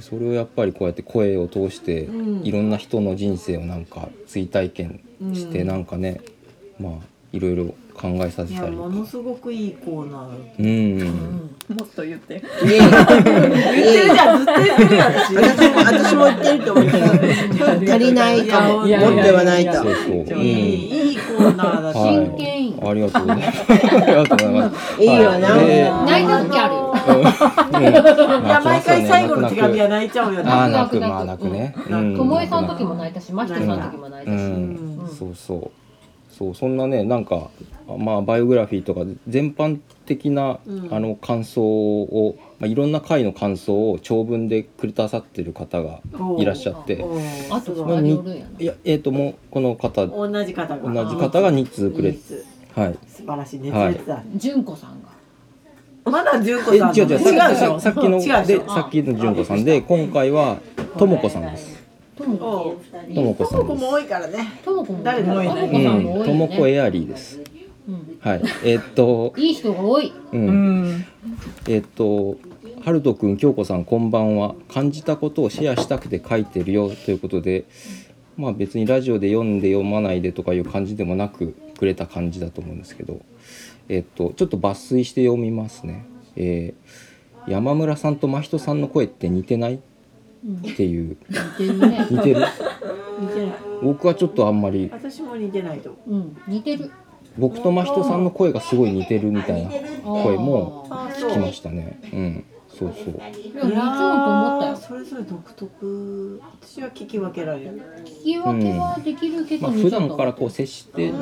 [0.00, 2.46] それをやっぱりこうやって声を通して、うん。
[2.46, 2.70] いろん。
[2.70, 3.84] な人の人生をなん。
[3.84, 5.00] か追体験
[5.34, 5.66] して、うん。
[5.66, 5.84] なん。
[5.84, 6.20] かね
[6.78, 6.92] まあ
[7.32, 13.08] いろいろ考えさせたりとかものすごくいいコーナーうん、もっと言って言って
[14.08, 14.38] るじゃん。
[14.38, 18.88] ずっと言ってるよ私私も私も言ってると思ったけど足りないかも持っ
[19.22, 21.11] てはないとそうそう、うん、いい
[21.92, 25.02] 真剣よありがとうございますありがとうございます。
[25.02, 25.48] いいわな。
[25.48, 25.66] はい。
[25.66, 26.74] で泣いた時ある。
[26.74, 26.94] よ
[27.72, 27.82] うん。
[27.82, 30.44] いや毎回最後の手紙は泣泣いちゃうよね。
[30.44, 32.16] 泣くまあ泣くね、うんうん。
[32.16, 34.34] ともえさんの時も泣いたしまひとさんの時も泣いたし。
[34.34, 35.70] うん、そうそう。
[36.30, 37.50] そうそんなねなんか
[37.98, 40.88] まあバイオグラフィーとか全般的な、うん。
[40.90, 45.98] あの感想を、まあ、いろんな回の感想を長文でくれたさってる方が
[46.38, 47.04] いらっしゃって
[47.50, 51.10] あとまあいやえっ、ともうこの方同同じ方が。
[51.10, 52.16] じ方が2通くれ
[52.76, 52.98] はい。
[53.08, 55.08] 素晴らしい熱烈だ、純子さんが。
[56.08, 57.80] まだ純子えさん違う違うさ違うでしょ？
[57.80, 58.60] さっきの違うでしょ？
[58.60, 60.58] でさっきの純子さんで今回は
[60.96, 61.82] ともこさんです。
[62.16, 62.76] ともこ
[63.12, 64.60] ともこさんともこも多いからね。
[64.64, 65.92] ともこも誰だろうとも多いよ
[66.26, 67.40] ねもこエアリーです。
[68.20, 68.42] はい。
[68.64, 69.34] えっ、と。
[69.36, 70.12] いい人が多い。
[70.32, 71.04] うん。
[71.68, 72.36] えっと、
[72.84, 74.56] はるとくん、きょうこさん、こんばんは。
[74.68, 77.64] 感じたことをシェアしたくて書いてるよということで、
[78.36, 83.20] まあ別にラジオで読んで読まないでとかいう感じでもなくくれた感じだと思うんですけど、
[83.88, 86.04] えっと、ちょっと抜粋して読みますね。
[86.34, 87.12] えー
[87.48, 89.74] 山村さんと真人さんの声って似てない？
[89.74, 89.80] っ
[90.76, 91.16] ていう。
[91.28, 92.40] 似てるね似てる？
[93.20, 93.52] 似てない
[93.82, 96.90] 僕はちょっとあんまり、私も似てないとうん似てる
[97.36, 99.70] 僕と真人さんの声がすごい似てるみたいな
[100.04, 102.00] 声も聞きましたね。
[102.12, 102.44] うん。
[102.82, 103.14] そうそう。
[103.14, 104.76] いや似ちゃうと思ったよ。
[104.76, 106.40] それぞれ独特。
[106.60, 107.82] 私は聞き分けられる。
[108.04, 111.12] 聞き分けはできるけどまあ、普段からこう接してる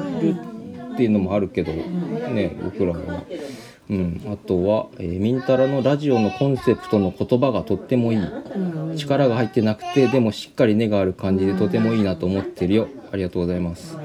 [0.95, 3.25] っていうのもあるけど、ね、僕らは。
[3.91, 12.89] うん、あとは、えーミンタラのラジオのコンセプトの言葉がとってもいい、力が入ってなくてでもしっかり根がある感じでとてもいいなと思ってるよ。
[13.13, 13.99] ありがとうございます。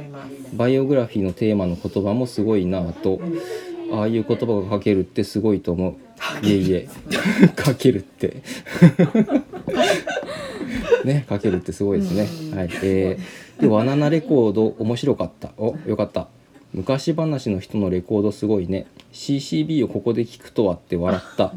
[0.53, 3.21] バイオグラフィーのテーマの言葉もすごいなぁと
[3.93, 5.95] ああいう言葉が書けるってすごいと思う
[6.41, 6.87] いえいえ。
[7.63, 7.99] 書ける。
[7.99, 8.41] って。
[11.05, 12.55] ね書けるってすごいですね。
[12.57, 12.69] はい。
[12.83, 16.27] えー、で「わななレコード面白かった」およかった。
[16.73, 18.85] 昔話の人のレコードすごいね。
[19.13, 21.53] CCB をここで聞くとはって笑った。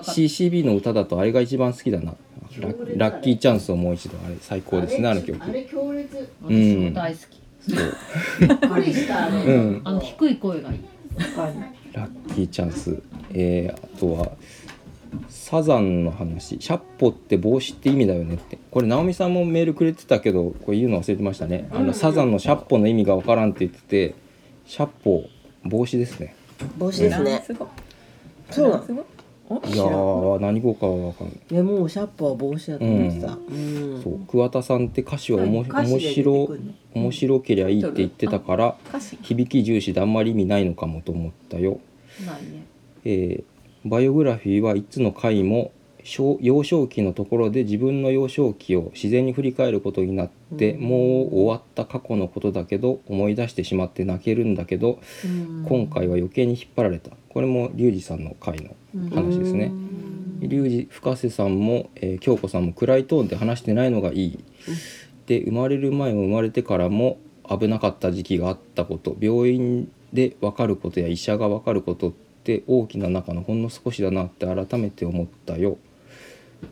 [0.00, 2.14] CCB の歌だとあれが一番好きだな。
[2.60, 4.16] ラッラッキーチャンスをもう一度。
[4.24, 5.42] あれ最高ですねあの曲。
[5.42, 6.28] あれ強烈。
[6.48, 7.42] うん私も大好き。
[7.70, 7.92] そう
[8.40, 9.26] びっくりした。
[9.26, 9.80] あれうん。
[9.84, 10.78] あの低い声がいい
[11.92, 13.02] ラッキーチャンス。
[13.34, 14.32] えー、あとは
[15.28, 18.58] サザンの話「シャッポって帽子って意味だよね」って。
[18.70, 21.68] これ直美さんもメールくれてたけどこれ言うの忘れてましたね。
[21.72, 24.14] あのサザンのシャッポの意味がわからんって言ってて
[24.66, 25.24] シャッポ
[25.64, 26.34] 帽子ですね。
[26.78, 27.42] 帽子ですね。
[27.44, 27.68] すごい。
[28.50, 29.04] そうなの。
[29.66, 29.76] い。
[29.76, 31.36] やー何語かはわかんない。
[31.50, 34.00] いやもうシャッポは帽子だと思ってた、うん。
[34.02, 34.18] そう。
[34.26, 36.56] 桑田さんって歌詞はおも面白
[36.94, 38.76] 面白けりゃいいって言ってたから
[39.22, 41.80] 響き重視であんまり意味ないのかもと思ったよ、
[42.26, 42.66] ないね。
[43.04, 43.44] えー
[43.84, 45.72] バイオグラフィーはいつの回も
[46.04, 55.00] 小幼少期のところで自分の幼少期を自然に振り返ることになって、もう終わった過去のことだけど思い出してしまって泣けるんだけど、
[55.68, 57.10] 今回は余計に引っ張られた。
[57.28, 58.70] これもリュウジさんの回の
[59.14, 59.72] 話ですね。
[60.40, 64.44] リュウジ深瀬さんも、えー京子さんも暗いトーンで話してないのがいい。
[65.26, 67.18] で生まれる前も生まれてからも
[67.48, 72.12] 危なかった時期があったこと病院で分かることや医者が分かることっ
[72.44, 75.78] て大きな中のほんの少しだなって改めて思ったよ。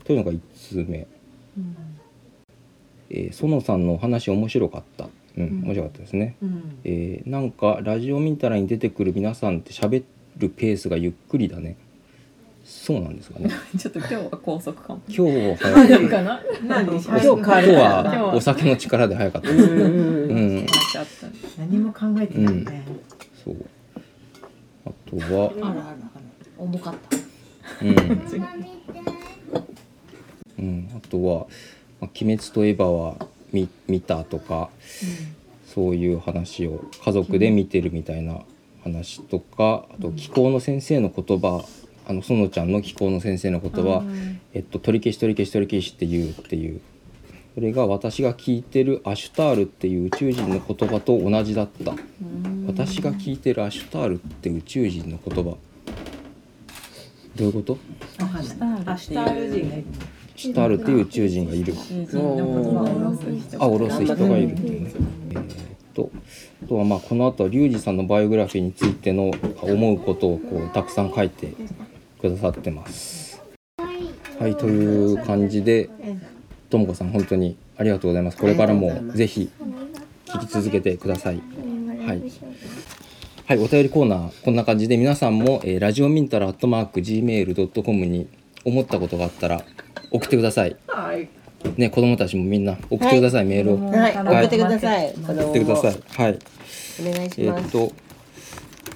[0.05, 1.07] というのが1通目。
[3.11, 5.09] えー園さんのお話面白かった。
[5.37, 6.37] うん、面白かったですね。
[6.85, 10.05] えーなんかラジオミンタラに出てくる皆さんって喋
[10.37, 11.77] るペースがゆっくりだね。
[12.71, 13.51] そうなんですかね。
[13.77, 15.03] ちょっと今日は高速かも。
[15.09, 16.09] 今日は早かった。
[16.09, 16.41] かな？
[16.65, 17.09] 何今日
[17.73, 19.51] はお酒の力で早かった。
[19.51, 20.67] うん。
[21.59, 22.85] 何も考えてないね、
[23.45, 23.57] そう。
[24.87, 25.99] あとは、あるあるある
[26.57, 27.17] 重かった。
[27.85, 27.97] うん。
[30.59, 31.47] うん、あとは、
[32.01, 34.71] まあ、鬼滅とエヴァは見見たとか、
[35.67, 38.43] そういう話を家族で見てるみたいな
[38.85, 41.65] 話とか、あと気候の先生の言葉、
[42.11, 44.03] あの園ちゃんの気候の先生の言葉、
[44.53, 46.81] えっと取り消し取り消し取り消しって言うっていう。
[47.55, 51.95] それが私が聞いてるアシュタールっていう宇宙人の言葉と同じだった。
[52.67, 55.57] 私が聞いてるアシュタールって宇宙人の言葉。
[57.37, 57.79] どういうこと？
[58.19, 58.59] アシュ
[59.15, 59.85] タール人がいる
[60.35, 61.75] シュタールっていう宇宙人がいる。
[63.59, 64.93] あ、おろす人がいるっていうね。
[65.31, 65.45] えーっ
[65.95, 66.11] と、
[66.65, 71.53] あとはまあこの後はリュウジさんのバイオグラフィーについての思うことをこうたくさん書いて
[72.21, 73.41] くださってます。
[74.39, 75.91] はい、という感じで、
[76.71, 78.37] ともこさん本当にありがとうございます。
[78.37, 79.51] これからもぜひ
[80.27, 81.43] 聞き続けてください。
[82.07, 82.23] はい。
[83.47, 88.29] はい、お便りコーナーこんな感じで皆さんも、えーラジオミンタラアットマーク gmail.com に
[88.65, 89.65] 思ったことがあったら
[90.13, 90.77] 送ってください。
[90.87, 91.29] はい
[91.77, 93.91] ね、子供たちもみんな送ってください、メールを。
[93.91, 96.03] はい送ってください送ってください。
[96.09, 96.39] はい。
[97.01, 97.93] お願いしえます、ーっと、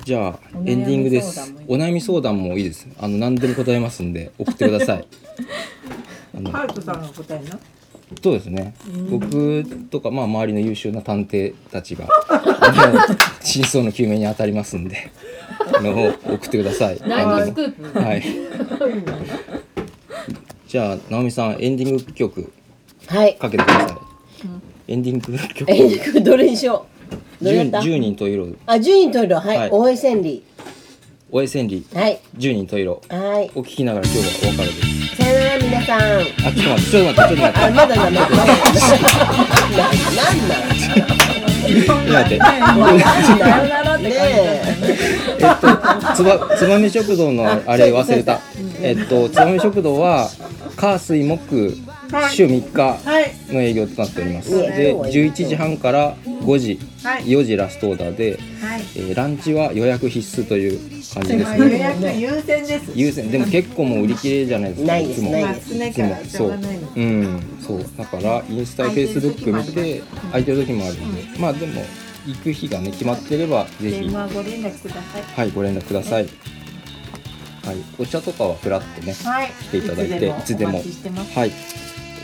[0.05, 1.55] じゃあエンディングです。
[1.67, 2.87] お悩み相談もいいです。
[2.99, 5.07] あの何でも答えますんで送ってください。
[6.37, 7.59] あのハルトさんが答えるの？
[8.23, 8.75] そうですね、
[9.11, 12.07] 僕とか、まあ、周りの優秀な探偵たちが
[13.41, 15.11] 真相の究明に当たりますんで
[15.75, 17.01] あの送ってください。
[17.07, 17.99] ナイトあのスクープ？
[17.99, 18.23] はい。
[20.69, 22.53] じゃあ直美さんエンディング曲
[23.07, 23.99] はいかけてください。
[24.87, 26.94] エンディング曲エンディングどれにしよう？
[27.51, 28.47] 10 10人と色。
[28.67, 29.41] あ十人十色。
[29.41, 29.71] はい、はい。
[29.71, 30.43] 大江千里。
[31.31, 31.85] おえ千里。
[31.99, 32.21] はい。
[32.37, 33.03] 10人と色。
[33.09, 33.51] はい。
[33.59, 35.17] を聞きながら今日はお別れです。
[35.17, 36.01] さよなら皆さん。
[36.01, 37.59] あちょっと待ってちょっと待ってちょっと待って。
[37.59, 38.45] あまだだまだだな
[39.75, 40.75] なんなん
[42.13, 42.39] 待って。
[45.41, 48.41] えっと、つば、つばめ食堂のあれ忘れた。
[48.81, 50.31] えっと、つばめ食堂は、
[50.77, 51.83] 火水木、
[52.31, 54.55] 週3日の営業となっております。
[54.55, 54.77] はい。
[54.77, 57.25] で、11時半から5時、はい。
[57.25, 58.83] 4時ラストオーダーで、はい。
[58.97, 60.79] えーランチは予約必須という
[61.13, 61.79] 感じです予ね。
[61.79, 62.93] 約優先です。
[62.95, 64.89] 優先、でも結構もう売り切れじゃないですか。
[64.93, 65.31] ないつも。
[65.33, 66.17] ないつも。
[66.29, 66.59] そう。
[66.97, 67.41] うん。
[67.67, 67.87] そう。
[67.97, 71.83] だからインスタフェイスブック見て空いてる時もあるので、まあでも
[72.27, 74.09] 行く日がね決まってればぜひ。
[74.09, 75.23] ご連絡ください。
[75.37, 76.23] はいご連絡ください。
[76.25, 77.77] はい。
[77.99, 79.51] お茶とかはフラッとねはい。
[79.63, 80.83] 来ていただいていつでも
[81.35, 81.51] はい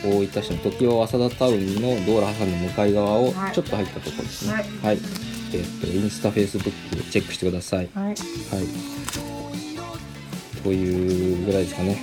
[0.04, 3.52] 大分市の常盤早稲田タウンの道路挟んで向かい側をはい。
[3.54, 4.52] ちょっと入ったところですね。
[4.54, 4.64] はい。
[4.82, 4.98] はい、
[5.52, 7.88] えっとインスタフェイスブックチェックしてください。
[7.94, 8.04] はい。
[8.06, 8.16] はい。
[10.62, 12.02] というぐらいですかね。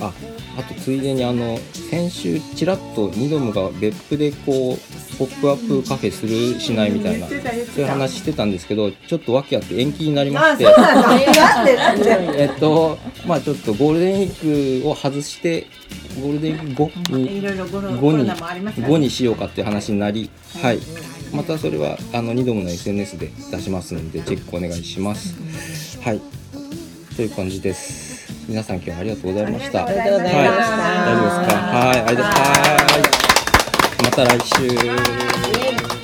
[0.00, 0.12] あ、
[0.58, 1.58] あとついでにあの
[1.90, 10.64] 先週ちらっとニドムが別府でこうポップアップカフェするしないみたいなそういう話してたんですけど、ちょっと訳あって延期になりまあして。
[12.36, 15.66] えっとまあちょっとゴールデンウィークを外して
[16.22, 20.30] ゴールデンウィーク後にいろいろコロコ5にロナもありますから5にしようかっていう話になり、
[20.62, 20.78] はい、
[21.34, 25.34] またそれはあの2度もの SNS で出しますのでチェックお願いします。
[26.00, 26.20] はい、
[27.16, 28.32] という感じです。
[28.48, 29.84] 皆さん今日はありがとうございました。
[29.84, 30.40] はい、大丈夫ですか？
[30.40, 32.40] はい、ありがとうございます。
[32.40, 33.20] はい
[34.02, 34.40] また来
[35.94, 35.99] 週。